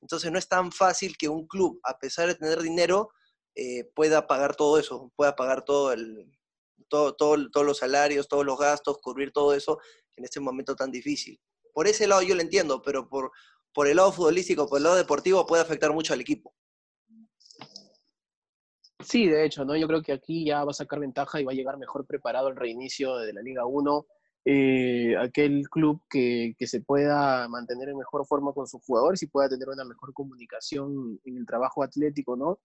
Entonces 0.01 0.31
no 0.31 0.39
es 0.39 0.47
tan 0.47 0.71
fácil 0.71 1.17
que 1.17 1.29
un 1.29 1.47
club, 1.47 1.79
a 1.83 1.97
pesar 1.99 2.27
de 2.27 2.35
tener 2.35 2.61
dinero, 2.61 3.09
eh, 3.55 3.83
pueda 3.95 4.27
pagar 4.27 4.55
todo 4.55 4.79
eso, 4.79 5.11
pueda 5.15 5.35
pagar 5.35 5.65
todo 5.65 5.91
el, 5.91 6.31
todo, 6.89 7.15
todos 7.15 7.65
los 7.65 7.77
salarios, 7.77 8.27
todos 8.27 8.45
los 8.45 8.59
gastos, 8.59 8.97
cubrir 9.01 9.31
todo 9.31 9.53
eso 9.53 9.79
en 10.17 10.25
este 10.25 10.39
momento 10.39 10.75
tan 10.75 10.91
difícil. 10.91 11.39
Por 11.73 11.87
ese 11.87 12.07
lado 12.07 12.21
yo 12.21 12.35
lo 12.35 12.41
entiendo, 12.41 12.81
pero 12.81 13.07
por, 13.07 13.31
por 13.73 13.87
el 13.87 13.97
lado 13.97 14.11
futbolístico, 14.11 14.67
por 14.67 14.79
el 14.79 14.83
lado 14.83 14.95
deportivo 14.95 15.45
puede 15.45 15.61
afectar 15.61 15.93
mucho 15.93 16.13
al 16.13 16.21
equipo. 16.21 16.53
Sí, 19.01 19.27
de 19.27 19.45
hecho, 19.45 19.63
¿no? 19.63 19.77
Yo 19.77 19.87
creo 19.87 20.01
que 20.01 20.11
aquí 20.11 20.45
ya 20.45 20.63
va 20.65 20.71
a 20.71 20.73
sacar 20.73 20.99
ventaja 20.99 21.39
y 21.39 21.45
va 21.45 21.53
a 21.53 21.55
llegar 21.55 21.77
mejor 21.77 22.05
preparado 22.05 22.49
el 22.49 22.57
reinicio 22.57 23.15
de 23.15 23.31
la 23.31 23.41
Liga 23.41 23.65
1. 23.65 24.05
Eh, 24.45 25.15
aquel 25.17 25.69
club 25.69 26.01
que, 26.09 26.55
que, 26.57 26.67
se 26.67 26.81
pueda 26.81 27.47
mantener 27.47 27.89
en 27.89 27.97
mejor 27.97 28.25
forma 28.25 28.51
con 28.53 28.67
sus 28.67 28.81
jugadores 28.83 29.21
y 29.21 29.27
pueda 29.27 29.47
tener 29.47 29.69
una 29.69 29.85
mejor 29.85 30.13
comunicación 30.13 31.19
en 31.23 31.37
el 31.37 31.45
trabajo 31.45 31.83
atlético, 31.83 32.35
¿no? 32.35 32.59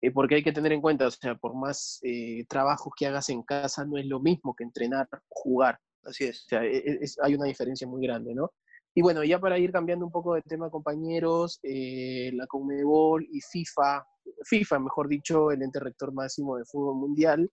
Eh, 0.00 0.12
porque 0.12 0.36
hay 0.36 0.42
que 0.44 0.52
tener 0.52 0.72
en 0.72 0.80
cuenta, 0.80 1.06
o 1.08 1.10
sea, 1.10 1.34
por 1.34 1.54
más 1.56 1.98
eh, 2.02 2.44
trabajos 2.48 2.92
que 2.96 3.06
hagas 3.06 3.28
en 3.30 3.42
casa, 3.42 3.84
no 3.84 3.98
es 3.98 4.06
lo 4.06 4.20
mismo 4.20 4.54
que 4.54 4.64
entrenar 4.64 5.08
jugar. 5.28 5.78
Así 6.04 6.24
es. 6.24 6.44
O 6.44 6.48
sea, 6.48 6.64
e, 6.64 6.76
e, 6.76 7.00
hay 7.22 7.34
una 7.34 7.46
diferencia 7.46 7.86
muy 7.86 8.06
grande, 8.06 8.34
¿no? 8.34 8.52
Y 8.94 9.02
bueno, 9.02 9.24
ya 9.24 9.38
para 9.38 9.58
ir 9.58 9.72
cambiando 9.72 10.06
un 10.06 10.12
poco 10.12 10.34
de 10.34 10.42
tema, 10.42 10.70
compañeros, 10.70 11.58
eh, 11.62 12.30
la 12.34 12.46
Conmebol 12.46 13.26
y 13.30 13.40
FIFA, 13.40 14.04
FIFA, 14.44 14.78
mejor 14.80 15.08
dicho, 15.08 15.50
el 15.50 15.62
ente 15.62 15.80
rector 15.80 16.12
máximo 16.12 16.56
de 16.56 16.64
fútbol 16.64 16.96
mundial, 16.96 17.50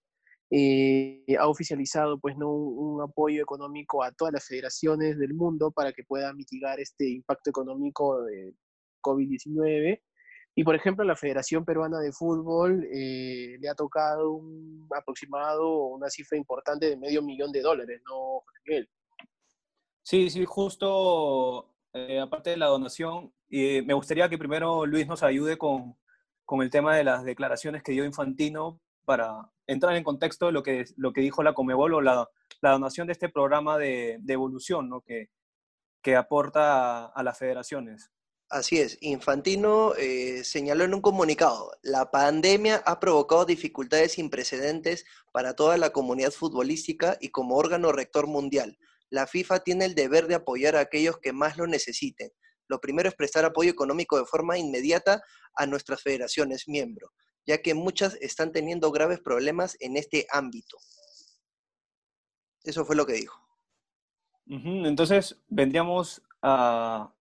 ha 1.39 1.47
oficializado 1.47 2.19
pues 2.19 2.37
no 2.37 2.51
un, 2.51 3.01
apoyo 3.01 3.41
económico 3.41 4.03
a 4.03 4.11
todas 4.11 4.33
las 4.33 4.45
federaciones 4.45 5.17
del 5.17 5.33
mundo 5.33 5.71
para 5.71 5.91
que 5.91 6.03
puedan 6.03 6.37
mitigar 6.37 6.79
este 6.79 7.09
impacto 7.09 7.49
económico 7.49 8.23
de 8.23 8.53
COVID-19 9.01 9.99
y 10.57 10.63
por 10.63 10.73
ejemplo, 10.73 11.03
la 11.03 11.17
Federación 11.17 11.65
Peruana 11.65 11.99
de 11.99 12.13
Fútbol 12.13 12.87
eh, 12.89 13.57
le 13.59 13.69
ha 13.69 13.75
tocado 13.75 14.31
un 14.31 14.87
aproximado, 14.95 15.87
una 15.87 16.09
cifra 16.09 16.37
importante 16.37 16.89
de 16.89 16.95
medio 16.95 17.21
millón 17.21 17.51
de 17.51 17.61
dólares, 17.61 18.01
¿no, 18.07 18.43
Miguel? 18.65 18.89
Sí, 20.01 20.29
sí, 20.29 20.45
justo 20.45 21.75
eh, 21.91 22.21
aparte 22.21 22.51
de 22.51 22.57
la 22.57 22.67
donación, 22.67 23.33
eh, 23.49 23.81
me 23.81 23.93
gustaría 23.93 24.29
que 24.29 24.37
primero 24.37 24.85
Luis 24.85 25.05
nos 25.07 25.23
ayude 25.23 25.57
con, 25.57 25.97
con, 26.45 26.61
el 26.61 26.69
tema 26.69 26.95
de 26.95 27.03
las 27.03 27.25
declaraciones 27.25 27.83
que 27.83 27.91
dio 27.91 28.05
Infantino 28.05 28.79
para 29.03 29.51
entrar 29.67 29.93
en 29.97 30.05
contexto 30.05 30.45
de 30.45 30.51
lo 30.53 30.63
que, 30.63 30.85
lo 30.95 31.11
que 31.11 31.21
dijo 31.21 31.43
la 31.43 31.53
Comebol 31.53 31.95
o 31.95 32.01
la, 32.01 32.29
la 32.61 32.71
donación 32.71 33.07
de 33.07 33.13
este 33.13 33.27
programa 33.27 33.77
de, 33.77 34.19
de 34.21 34.33
evolución 34.33 34.87
¿no? 34.87 35.01
que, 35.01 35.31
que 36.01 36.15
aporta 36.15 37.03
a, 37.03 37.05
a 37.07 37.23
las 37.23 37.37
federaciones. 37.37 38.14
Así 38.49 38.79
es, 38.79 38.97
Infantino 39.01 39.95
eh, 39.95 40.43
señaló 40.43 40.83
en 40.83 40.93
un 40.93 41.01
comunicado, 41.01 41.71
la 41.81 42.11
pandemia 42.11 42.83
ha 42.85 42.99
provocado 42.99 43.43
dificultades 43.43 44.13
sin 44.13 44.29
precedentes 44.29 45.03
para 45.31 45.55
toda 45.55 45.77
la 45.77 45.89
comunidad 45.89 46.31
futbolística 46.31 47.17
y 47.19 47.29
como 47.29 47.55
órgano 47.55 47.91
rector 47.91 48.27
mundial. 48.27 48.77
La 49.09 49.25
FIFA 49.25 49.61
tiene 49.61 49.85
el 49.85 49.95
deber 49.95 50.27
de 50.27 50.35
apoyar 50.35 50.75
a 50.75 50.81
aquellos 50.81 51.17
que 51.19 51.33
más 51.33 51.57
lo 51.57 51.65
necesiten. 51.65 52.31
Lo 52.67 52.79
primero 52.79 53.09
es 53.09 53.15
prestar 53.15 53.45
apoyo 53.45 53.71
económico 53.71 54.17
de 54.17 54.25
forma 54.25 54.59
inmediata 54.59 55.23
a 55.55 55.65
nuestras 55.65 56.03
federaciones 56.03 56.67
miembros, 56.67 57.11
ya 57.47 57.61
que 57.63 57.73
muchas 57.73 58.15
están 58.21 58.51
teniendo 58.51 58.91
graves 58.91 59.21
problemas 59.21 59.75
en 59.79 59.97
este 59.97 60.27
ámbito. 60.31 60.77
Eso 62.63 62.85
fue 62.85 62.95
lo 62.95 63.05
que 63.05 63.13
dijo. 63.13 63.39
Entonces, 64.47 65.35
vendríamos 65.47 66.21
a 66.41 67.14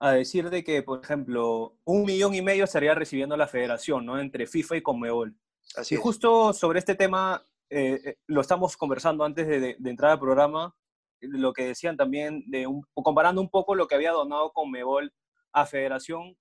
a 0.00 0.12
decir 0.12 0.48
de 0.50 0.62
que, 0.62 0.82
por 0.82 1.02
ejemplo, 1.02 1.76
un 1.84 2.04
millón 2.04 2.34
y 2.34 2.42
medio 2.42 2.64
estaría 2.64 2.94
recibiendo 2.94 3.36
la 3.36 3.48
federación, 3.48 4.06
¿no? 4.06 4.18
Entre 4.18 4.46
FIFA 4.46 4.76
y 4.76 4.82
Conmebol. 4.82 5.36
Así 5.76 5.96
y 5.96 5.98
justo 5.98 6.52
sobre 6.52 6.78
este 6.78 6.94
tema, 6.94 7.44
eh, 7.68 8.00
eh, 8.04 8.16
lo 8.26 8.40
estamos 8.40 8.76
conversando 8.76 9.24
antes 9.24 9.46
de, 9.46 9.76
entrar 9.84 10.12
al 10.12 10.20
programa, 10.20 10.74
lo 11.20 11.52
que 11.52 11.66
decían 11.66 11.96
también, 11.96 12.44
de 12.46 12.66
comparando 12.94 13.40
un 13.40 13.50
poco 13.50 13.74
lo 13.74 13.88
que 13.88 13.96
había 13.96 14.12
donado 14.12 14.52
Conmebol 14.52 15.12
a 15.52 15.66
federación 15.66 16.36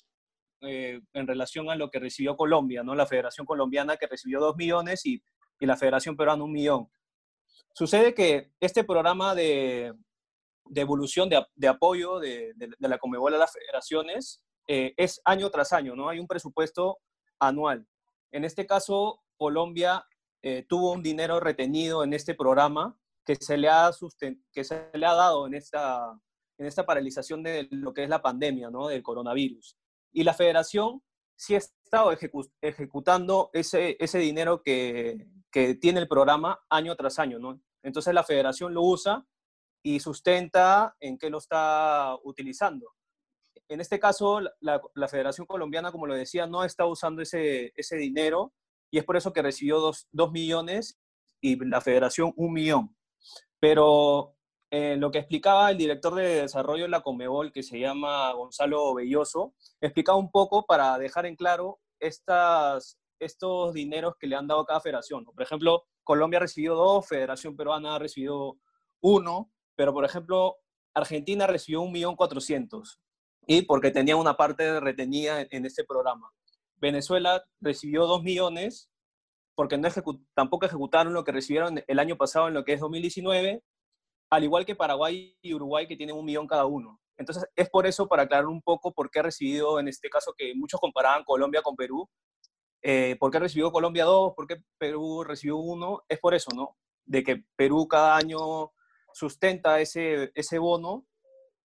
eh, 0.62 1.02
en 1.14 1.28
relación 1.28 1.70
a 1.70 1.76
lo 1.76 1.90
que 1.90 2.00
recibió 2.00 2.38
Colombia, 2.38 2.84
¿no? 2.84 2.94
La 2.94 3.08
federación 3.08 3.46
colombiana 3.46 3.98
que 3.98 4.08
recibió 4.08 4.40
dos 4.40 4.56
millones 4.56 5.06
y, 5.06 5.22
y 5.60 5.66
la 5.66 5.78
federación 5.78 6.16
peruana 6.16 6.44
un 6.44 6.52
millón. 6.52 6.90
Sucede 7.74 8.14
que 8.14 8.52
este 8.60 8.84
programa 8.84 9.36
de, 9.36 9.94
de 10.70 10.82
evolución, 10.82 11.30
de, 11.30 11.68
apoyo 11.68 12.20
de, 12.20 12.54
la 12.80 12.98
Comebol 12.98 13.34
a 13.34 13.38
las 13.38 13.52
federaciones 13.52 14.42
eh, 14.68 14.94
es 14.98 15.22
año 15.26 15.50
tras 15.50 15.74
año, 15.74 15.96
¿no? 15.96 16.10
Hay 16.10 16.20
un 16.20 16.28
presupuesto 16.28 17.00
anual. 17.40 17.88
En 18.32 18.44
este 18.44 18.66
caso, 18.66 19.22
Colombia 19.38 20.06
eh, 20.42 20.66
tuvo 20.68 20.92
un 20.92 21.02
dinero 21.02 21.40
retenido 21.40 22.04
en 22.04 22.14
este 22.14 22.36
programa 22.36 23.00
que 23.26 23.36
se 23.36 23.58
le 23.58 23.70
ha, 23.70 23.92
que 24.52 24.64
se 24.64 24.90
le 24.94 25.06
ha 25.06 25.14
dado 25.14 25.48
en 25.48 25.54
esta, 25.54 26.20
en 26.58 26.66
esta 26.66 26.86
paralización 26.86 27.44
de 27.44 27.68
lo 27.72 27.94
que 27.94 28.04
es 28.04 28.10
la 28.10 28.22
pandemia, 28.22 28.70
¿no? 28.70 28.88
Del 28.88 29.04
coronavirus. 29.04 29.78
Y 30.12 30.24
la 30.24 30.34
federación 30.34 31.02
sí 31.36 31.56
ha 31.56 31.60
estado 31.60 32.12
ejecutando 32.62 33.50
ese, 33.54 33.96
ese 34.00 34.20
dinero 34.20 34.62
que, 34.64 35.28
que 35.52 35.76
tiene 35.76 36.00
el 36.00 36.08
programa 36.08 36.60
año 36.70 36.96
tras 36.96 37.20
año, 37.20 37.40
¿no? 37.40 37.62
Entonces 37.84 38.14
la 38.14 38.24
federación 38.24 38.74
lo 38.74 38.84
usa 38.84 39.26
y 39.88 40.02
sustenta 40.02 40.98
en 41.00 41.18
qué 41.18 41.30
lo 41.30 41.38
está 41.38 42.18
utilizando. 42.26 42.94
En 43.70 43.80
este 43.80 44.00
caso, 44.00 44.42
la, 44.60 45.08
Federación 45.08 45.48
Colombiana, 45.48 45.94
como 45.94 46.08
lo 46.08 46.14
decía, 46.14 46.46
no 46.46 46.66
está 46.66 46.86
usando 46.86 47.22
ese, 47.22 47.72
ese 47.74 47.96
dinero 47.96 48.52
y 48.92 48.98
es 48.98 49.06
por 49.06 49.16
eso 49.16 49.32
que 49.32 49.42
recibió 49.42 49.80
dos, 49.80 50.32
millones 50.34 51.00
y 51.40 51.56
la 51.66 51.80
Federación 51.80 52.34
un 52.36 52.52
millón. 52.52 52.98
Pero 53.62 54.36
eh, 54.72 54.98
lo 54.98 55.10
que 55.10 55.20
explicaba 55.20 55.72
el 55.72 55.78
director 55.78 56.16
de 56.16 56.42
desarrollo 56.42 56.84
de 56.84 56.90
la 56.90 57.02
Comebol, 57.02 57.54
que 57.54 57.64
se 57.64 57.80
llama 57.80 58.34
Gonzalo 58.34 58.94
Belloso, 58.94 59.54
explicaba 59.80 60.18
un 60.18 60.32
poco 60.32 60.66
para 60.66 60.98
dejar 60.98 61.26
en 61.26 61.38
claro 61.38 61.80
estas, 62.02 63.00
estos 63.20 63.74
dineros 63.74 64.16
que 64.20 64.28
le 64.28 64.36
han 64.36 64.48
dado 64.48 64.66
cada 64.66 64.82
federación. 64.82 65.24
Por 65.24 65.42
ejemplo, 65.42 65.86
Colombia 66.04 66.40
ha 66.40 66.42
recibido 66.42 66.76
dos, 66.76 67.08
Federación 67.08 67.56
Peruana 67.56 67.96
ha 67.96 68.00
recibido 68.00 68.58
uno, 69.02 69.50
pero 69.78 69.94
por 69.94 70.04
ejemplo, 70.04 70.58
Argentina 70.94 71.48
recibió 71.48 71.82
1.400.000 71.84 72.98
y 73.46 73.62
porque 73.62 73.92
tenía 73.92 74.18
una 74.18 74.36
parte 74.36 74.82
retenida 74.82 75.46
en, 75.50 75.66
este 75.66 75.86
programa. 75.86 76.30
Venezuela 76.76 77.46
recibió 77.62 78.06
2 78.06 78.24
millones 78.24 78.90
porque 79.56 79.78
no 79.78 79.88
tampoco 80.34 80.66
ejecutaron 80.66 81.14
lo 81.14 81.24
que 81.24 81.32
recibieron 81.32 81.82
el 81.88 82.00
año 82.00 82.18
pasado 82.18 82.48
en 82.48 82.56
lo 82.56 82.66
que 82.66 82.74
es 82.74 82.80
2019, 82.82 83.64
al 84.30 84.44
igual 84.44 84.66
que 84.66 84.76
Paraguay 84.76 85.38
y 85.42 85.54
Uruguay 85.54 85.88
que 85.88 85.96
tienen 85.96 86.16
un 86.18 86.26
millón 86.26 86.48
cada 86.48 86.66
uno. 86.66 87.00
Entonces, 87.18 87.46
es 87.56 87.70
por 87.70 87.88
eso, 87.88 88.08
para 88.08 88.24
aclarar 88.24 88.46
un 88.46 88.62
poco 88.62 88.94
por 88.94 89.10
qué 89.10 89.20
ha 89.20 89.24
recibido, 89.24 89.80
en 89.80 89.88
este 89.88 90.10
caso, 90.10 90.34
que 90.38 90.54
muchos 90.54 90.80
comparaban 90.80 91.24
Colombia 91.24 91.64
con 91.64 91.76
Perú, 91.76 92.08
eh, 92.84 93.16
por 93.20 93.32
qué 93.32 93.40
recibió 93.40 93.72
Colombia 93.72 94.06
dos, 94.06 94.34
por 94.36 94.46
qué 94.46 94.58
Perú 94.78 95.24
recibió 95.24 95.58
uno, 95.58 96.04
es 96.08 96.20
por 96.20 96.36
eso, 96.36 96.52
¿no? 96.54 96.76
de 97.08 97.24
que 97.24 97.44
Perú 97.56 97.88
cada 97.88 98.16
año 98.16 98.72
sustenta 99.18 99.82
ese, 99.82 100.32
ese 100.36 100.60
bono 100.60 101.06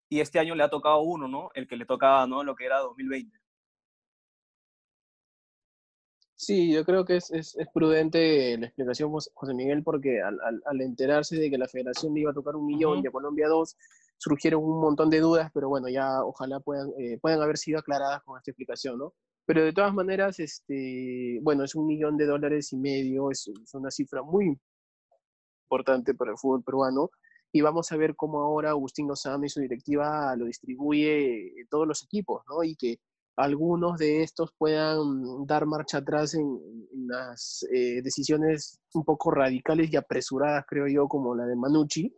y 0.08 0.20
este 0.20 0.38
año 0.38 0.54
le 0.54 0.62
ha 0.62 0.70
tocado 0.70 1.02
uno, 1.02 1.28
¿no? 1.28 1.50
El 1.54 1.68
que 1.68 1.76
le 1.76 1.84
tocaba, 1.84 2.26
¿no? 2.26 2.42
Lo 2.42 2.54
que 2.54 2.64
era 2.64 2.78
2020. 2.78 3.38
Sí, 6.34 6.72
yo 6.72 6.84
creo 6.84 7.04
que 7.04 7.16
es, 7.16 7.30
es, 7.30 7.54
es 7.56 7.68
prudente 7.72 8.56
la 8.58 8.66
explicación, 8.66 9.12
José 9.12 9.54
Miguel, 9.54 9.82
porque 9.84 10.20
al, 10.20 10.40
al, 10.40 10.62
al, 10.64 10.80
enterarse 10.80 11.36
de 11.36 11.50
que 11.50 11.58
la 11.58 11.68
federación 11.68 12.14
le 12.14 12.20
iba 12.20 12.30
a 12.30 12.34
tocar 12.34 12.56
un 12.56 12.66
millón 12.66 12.98
uh 12.98 13.00
-huh. 13.00 13.04
y 13.04 13.06
a 13.06 13.12
Colombia 13.12 13.48
dos, 13.48 13.76
surgieron 14.16 14.64
un 14.64 14.80
montón 14.80 15.08
de 15.10 15.20
dudas, 15.20 15.50
pero 15.54 15.68
bueno, 15.68 15.88
ya 15.88 16.24
ojalá 16.24 16.58
puedan, 16.60 16.90
eh, 16.98 17.18
puedan 17.20 17.42
haber 17.42 17.58
sido 17.58 17.78
aclaradas 17.78 18.22
con 18.24 18.38
esta 18.38 18.50
explicación, 18.50 18.98
¿no? 18.98 19.14
Pero 19.44 19.62
de 19.62 19.72
todas 19.72 19.92
maneras, 19.92 20.40
este, 20.40 21.38
bueno, 21.42 21.64
es 21.64 21.74
un 21.74 21.86
millón 21.86 22.16
de 22.16 22.26
dólares 22.26 22.72
y 22.72 22.76
medio, 22.78 23.30
es, 23.30 23.48
es 23.48 23.74
una 23.74 23.90
cifra 23.90 24.22
muy 24.22 24.58
importante 25.64 26.14
para 26.14 26.32
el 26.32 26.38
fútbol 26.38 26.62
peruano, 26.64 27.10
y 27.52 27.60
vamos 27.60 27.92
a 27.92 27.96
ver 27.96 28.16
cómo 28.16 28.40
ahora 28.40 28.70
Agustín 28.70 29.06
Lozano 29.06 29.44
y 29.44 29.50
su 29.50 29.60
directiva 29.60 30.34
lo 30.36 30.46
distribuye 30.46 31.52
todos 31.70 31.86
los 31.86 32.02
equipos, 32.02 32.42
¿no? 32.48 32.64
Y 32.64 32.74
que 32.76 32.98
algunos 33.36 33.98
de 33.98 34.22
estos 34.22 34.52
puedan 34.56 35.46
dar 35.46 35.66
marcha 35.66 35.98
atrás 35.98 36.34
en, 36.34 36.58
las 37.06 37.66
eh, 37.72 38.00
decisiones 38.02 38.80
un 38.94 39.04
poco 39.04 39.30
radicales 39.30 39.92
y 39.92 39.96
apresuradas, 39.96 40.64
creo 40.66 40.86
yo, 40.86 41.08
como 41.08 41.34
la 41.34 41.44
de 41.46 41.56
Manucci, 41.56 42.14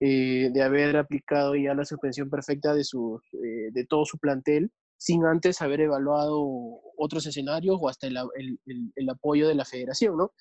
eh, 0.00 0.50
de 0.52 0.62
haber 0.62 0.96
aplicado 0.96 1.56
ya 1.56 1.74
la 1.74 1.84
suspensión 1.84 2.28
perfecta 2.28 2.74
de, 2.74 2.84
su, 2.84 3.20
eh, 3.32 3.70
de 3.72 3.86
todo 3.86 4.04
su 4.04 4.18
plantel, 4.18 4.70
sin 4.98 5.24
antes 5.24 5.62
haber 5.62 5.80
evaluado 5.80 6.44
otros 6.96 7.26
escenarios 7.26 7.78
o 7.80 7.88
hasta 7.88 8.06
el, 8.06 8.16
el 8.94 9.10
apoyo 9.10 9.48
de 9.48 9.54
la 9.54 9.64
federación, 9.64 10.16
¿no? 10.16 10.32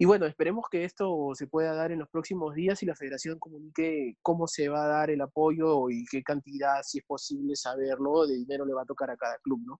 Y 0.00 0.06
bueno, 0.06 0.24
esperemos 0.24 0.64
que 0.70 0.84
esto 0.84 1.32
se 1.34 1.46
pueda 1.46 1.74
dar 1.74 1.92
en 1.92 1.98
los 1.98 2.08
próximos 2.08 2.54
días 2.54 2.82
y 2.82 2.86
la 2.86 2.96
federación 2.96 3.38
comunique 3.38 4.16
cómo 4.22 4.46
se 4.46 4.70
va 4.70 4.84
a 4.84 4.88
dar 4.88 5.10
el 5.10 5.20
apoyo 5.20 5.90
y 5.90 6.06
qué 6.06 6.22
cantidad, 6.22 6.82
si 6.82 7.00
es 7.00 7.04
posible 7.04 7.54
saberlo, 7.54 8.26
de 8.26 8.36
dinero 8.36 8.64
le 8.64 8.72
va 8.72 8.80
a 8.80 8.86
tocar 8.86 9.10
a 9.10 9.16
cada 9.18 9.36
club, 9.40 9.60
¿no? 9.66 9.78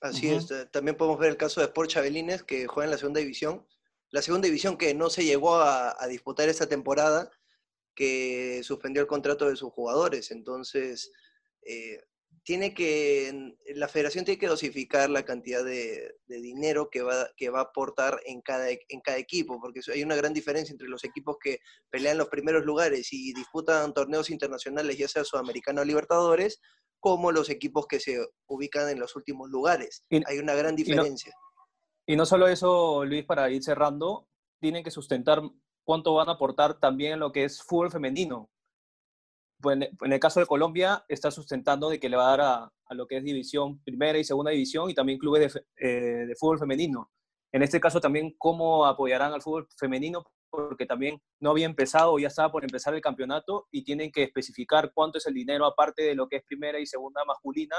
Así 0.00 0.26
uh 0.26 0.32
-huh. 0.32 0.62
es. 0.64 0.70
También 0.72 0.96
podemos 0.96 1.20
ver 1.20 1.30
el 1.30 1.36
caso 1.36 1.60
de 1.60 1.66
Sport 1.66 1.90
Chabelines, 1.90 2.42
que 2.42 2.66
juega 2.66 2.86
en 2.86 2.90
la 2.90 2.98
segunda 2.98 3.20
división. 3.20 3.64
La 4.10 4.20
segunda 4.20 4.46
división 4.46 4.76
que 4.76 4.94
no 4.94 5.10
se 5.10 5.24
llegó 5.24 5.54
a, 5.54 5.94
a 5.96 6.08
disputar 6.08 6.48
esta 6.48 6.66
temporada, 6.66 7.30
que 7.94 8.64
suspendió 8.64 9.00
el 9.00 9.06
contrato 9.06 9.48
de 9.48 9.54
sus 9.54 9.72
jugadores. 9.72 10.32
Entonces, 10.32 11.12
eh, 11.62 12.02
tiene 12.46 12.74
que, 12.74 13.56
la 13.74 13.88
federación 13.88 14.24
tiene 14.24 14.38
que 14.38 14.46
dosificar 14.46 15.10
la 15.10 15.24
cantidad 15.24 15.64
de, 15.64 16.14
de, 16.26 16.40
dinero 16.40 16.90
que 16.90 17.02
va, 17.02 17.26
que 17.36 17.50
va 17.50 17.58
a 17.58 17.64
aportar 17.64 18.20
en 18.24 18.40
cada, 18.40 18.68
en 18.70 19.00
cada 19.02 19.18
equipo, 19.18 19.60
porque 19.60 19.80
hay 19.92 20.04
una 20.04 20.14
gran 20.14 20.32
diferencia 20.32 20.72
entre 20.72 20.86
los 20.86 21.02
equipos 21.02 21.38
que 21.42 21.58
pelean 21.90 22.18
los 22.18 22.28
primeros 22.28 22.64
lugares 22.64 23.12
y 23.12 23.34
disputan 23.34 23.92
torneos 23.92 24.30
internacionales, 24.30 24.96
ya 24.96 25.08
sea 25.08 25.24
Sudamericano 25.24 25.80
o 25.80 25.84
Libertadores, 25.84 26.60
como 27.00 27.32
los 27.32 27.50
equipos 27.50 27.86
que 27.88 27.98
se 27.98 28.24
ubican 28.46 28.88
en 28.90 29.00
los 29.00 29.16
últimos 29.16 29.50
lugares. 29.50 30.04
Y, 30.08 30.22
hay 30.24 30.38
una 30.38 30.54
gran 30.54 30.76
diferencia. 30.76 31.32
Y 32.06 32.12
no, 32.12 32.14
y 32.14 32.16
no 32.16 32.26
solo 32.26 32.46
eso, 32.46 33.04
Luis, 33.04 33.24
para 33.24 33.50
ir 33.50 33.64
cerrando, 33.64 34.28
tienen 34.60 34.84
que 34.84 34.92
sustentar 34.92 35.42
cuánto 35.82 36.14
van 36.14 36.28
a 36.28 36.34
aportar 36.34 36.78
también 36.78 37.14
en 37.14 37.18
lo 37.18 37.32
que 37.32 37.42
es 37.42 37.60
fútbol 37.60 37.90
femenino 37.90 38.50
pues, 39.60 39.78
en 39.80 40.12
el 40.12 40.20
caso 40.20 40.40
de 40.40 40.46
Colombia, 40.46 41.04
está 41.08 41.30
sustentando 41.30 41.88
de 41.88 41.98
que 41.98 42.08
le 42.08 42.16
va 42.16 42.26
a 42.26 42.36
dar 42.36 42.40
a, 42.40 42.72
a 42.86 42.94
lo 42.94 43.06
que 43.06 43.16
es 43.16 43.24
división 43.24 43.82
primera 43.82 44.18
y 44.18 44.24
segunda 44.24 44.50
división 44.50 44.90
y 44.90 44.94
también 44.94 45.18
clubes 45.18 45.54
de, 45.54 45.62
eh, 45.76 46.26
de, 46.26 46.34
fútbol 46.36 46.58
femenino. 46.58 47.10
En 47.52 47.62
este 47.62 47.80
caso 47.80 48.00
también, 48.00 48.34
¿cómo 48.38 48.86
apoyarán 48.86 49.32
al 49.32 49.42
fútbol 49.42 49.68
femenino? 49.78 50.24
Porque 50.50 50.86
también 50.86 51.20
no 51.40 51.50
había 51.50 51.66
empezado, 51.66 52.18
ya 52.18 52.28
estaba 52.28 52.52
por 52.52 52.64
empezar 52.64 52.94
el 52.94 53.00
campeonato 53.00 53.66
y 53.70 53.82
tienen 53.82 54.12
que 54.12 54.24
especificar 54.24 54.92
cuánto 54.92 55.18
es 55.18 55.26
el 55.26 55.34
dinero 55.34 55.64
aparte 55.64 56.02
de 56.02 56.14
lo 56.14 56.28
que 56.28 56.36
es 56.36 56.44
primera 56.44 56.78
y 56.78 56.86
segunda 56.86 57.24
masculina, 57.24 57.76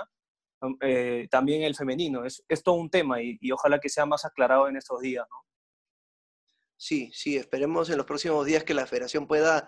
eh, 0.81 1.27
también 1.29 1.61
el 1.61 1.75
femenino. 1.75 2.25
Es, 2.25 2.43
es, 2.47 2.63
todo 2.63 2.75
un 2.75 2.89
tema 2.89 3.21
y, 3.21 3.37
y 3.39 3.51
ojalá 3.51 3.79
que 3.79 3.89
sea 3.89 4.05
más 4.05 4.25
aclarado 4.25 4.67
en 4.67 4.77
estos 4.77 4.99
días, 5.01 5.27
¿no? 5.29 5.37
Sí, 6.79 7.09
sí, 7.11 7.37
esperemos 7.37 7.89
en 7.89 7.97
los 7.97 8.05
próximos 8.05 8.45
días 8.45 8.63
que 8.63 8.75
la 8.75 8.85
federación 8.85 9.25
pueda 9.25 9.67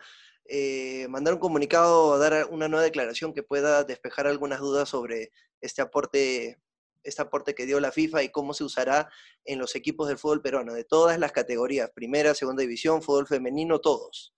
eh, 0.51 1.07
mandar 1.09 1.35
un 1.35 1.39
comunicado, 1.39 2.17
dar 2.17 2.47
una 2.49 2.67
nueva 2.67 2.83
declaración 2.83 3.33
que 3.33 3.43
pueda 3.43 3.83
despejar 3.83 4.25
algunas 4.25 4.59
dudas 4.59 4.89
sobre 4.89 5.31
este 5.61 5.83
aporte, 5.83 6.59
este 7.03 7.21
aporte 7.21 7.53
que 7.53 7.67
dio 7.67 7.79
la 7.79 7.91
FIFA 7.91 8.23
y 8.23 8.29
cómo 8.29 8.55
se 8.55 8.63
usará 8.63 9.09
en 9.45 9.59
los 9.59 9.75
equipos 9.75 10.07
del 10.07 10.17
fútbol 10.17 10.41
peruano, 10.41 10.73
de 10.73 10.83
todas 10.83 11.19
las 11.19 11.31
categorías, 11.31 11.91
primera, 11.93 12.33
segunda 12.33 12.61
división, 12.61 13.03
fútbol 13.03 13.27
femenino, 13.27 13.79
todos. 13.79 14.33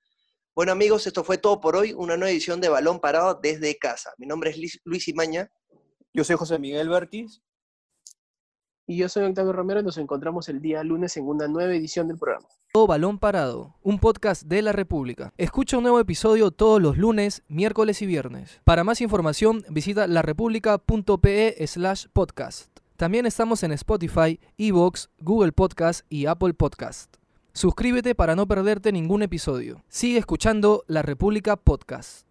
Bueno 0.54 0.74
amigos, 0.74 1.08
esto 1.08 1.24
fue 1.24 1.38
todo 1.38 1.62
por 1.62 1.78
hoy, 1.78 1.94
una 1.94 2.18
nueva 2.18 2.32
edición 2.32 2.60
de 2.60 2.68
Balón 2.68 3.00
Parado 3.00 3.40
desde 3.42 3.78
casa. 3.78 4.14
Mi 4.18 4.28
nombre 4.28 4.50
es 4.50 4.82
Luis 4.84 5.08
Imaña. 5.08 5.50
Yo 6.14 6.26
soy 6.26 6.36
José 6.36 6.60
Miguel 6.60 6.90
Bertis. 6.90 7.42
Y 8.92 8.98
yo 8.98 9.08
soy 9.08 9.24
Octavio 9.24 9.54
Romero 9.54 9.80
y 9.80 9.84
nos 9.84 9.98
encontramos 9.98 10.50
el 10.50 10.60
día 10.62 10.84
lunes 10.84 11.16
en 11.16 11.26
una 11.26 11.48
nueva 11.48 11.74
edición 11.74 12.10
del 12.10 12.18
programa. 12.18 12.46
Todo 12.74 12.88
Balón 12.88 13.20
Parado, 13.20 13.74
un 13.84 14.00
podcast 14.00 14.44
de 14.44 14.62
la 14.62 14.74
República. 14.74 15.32
Escucha 15.38 15.78
un 15.78 15.84
nuevo 15.84 15.98
episodio 15.98 16.52
todos 16.52 16.82
los 16.82 16.98
lunes, 16.98 17.42
miércoles 17.48 18.02
y 18.02 18.06
viernes. 18.06 18.60
Para 18.66 18.84
más 18.84 19.00
información, 19.00 19.64
visita 19.70 20.08
larepublica.pe 20.08 21.66
slash 21.68 22.08
podcast. 22.12 22.70
También 22.98 23.26
estamos 23.26 23.64
en 23.64 23.72
Spotify, 23.72 24.42
Evox, 24.58 25.10
Google 25.22 25.54
Podcast 25.54 26.06
y 26.10 26.26
Apple 26.26 26.54
Podcast. 26.54 27.16
Suscríbete 27.54 28.14
para 28.14 28.36
no 28.36 28.46
perderte 28.46 28.92
ningún 28.92 29.24
episodio. 29.24 29.86
Sigue 29.88 30.20
escuchando 30.20 30.84
La 30.88 31.02
República 31.02 31.56
Podcast. 31.56 32.31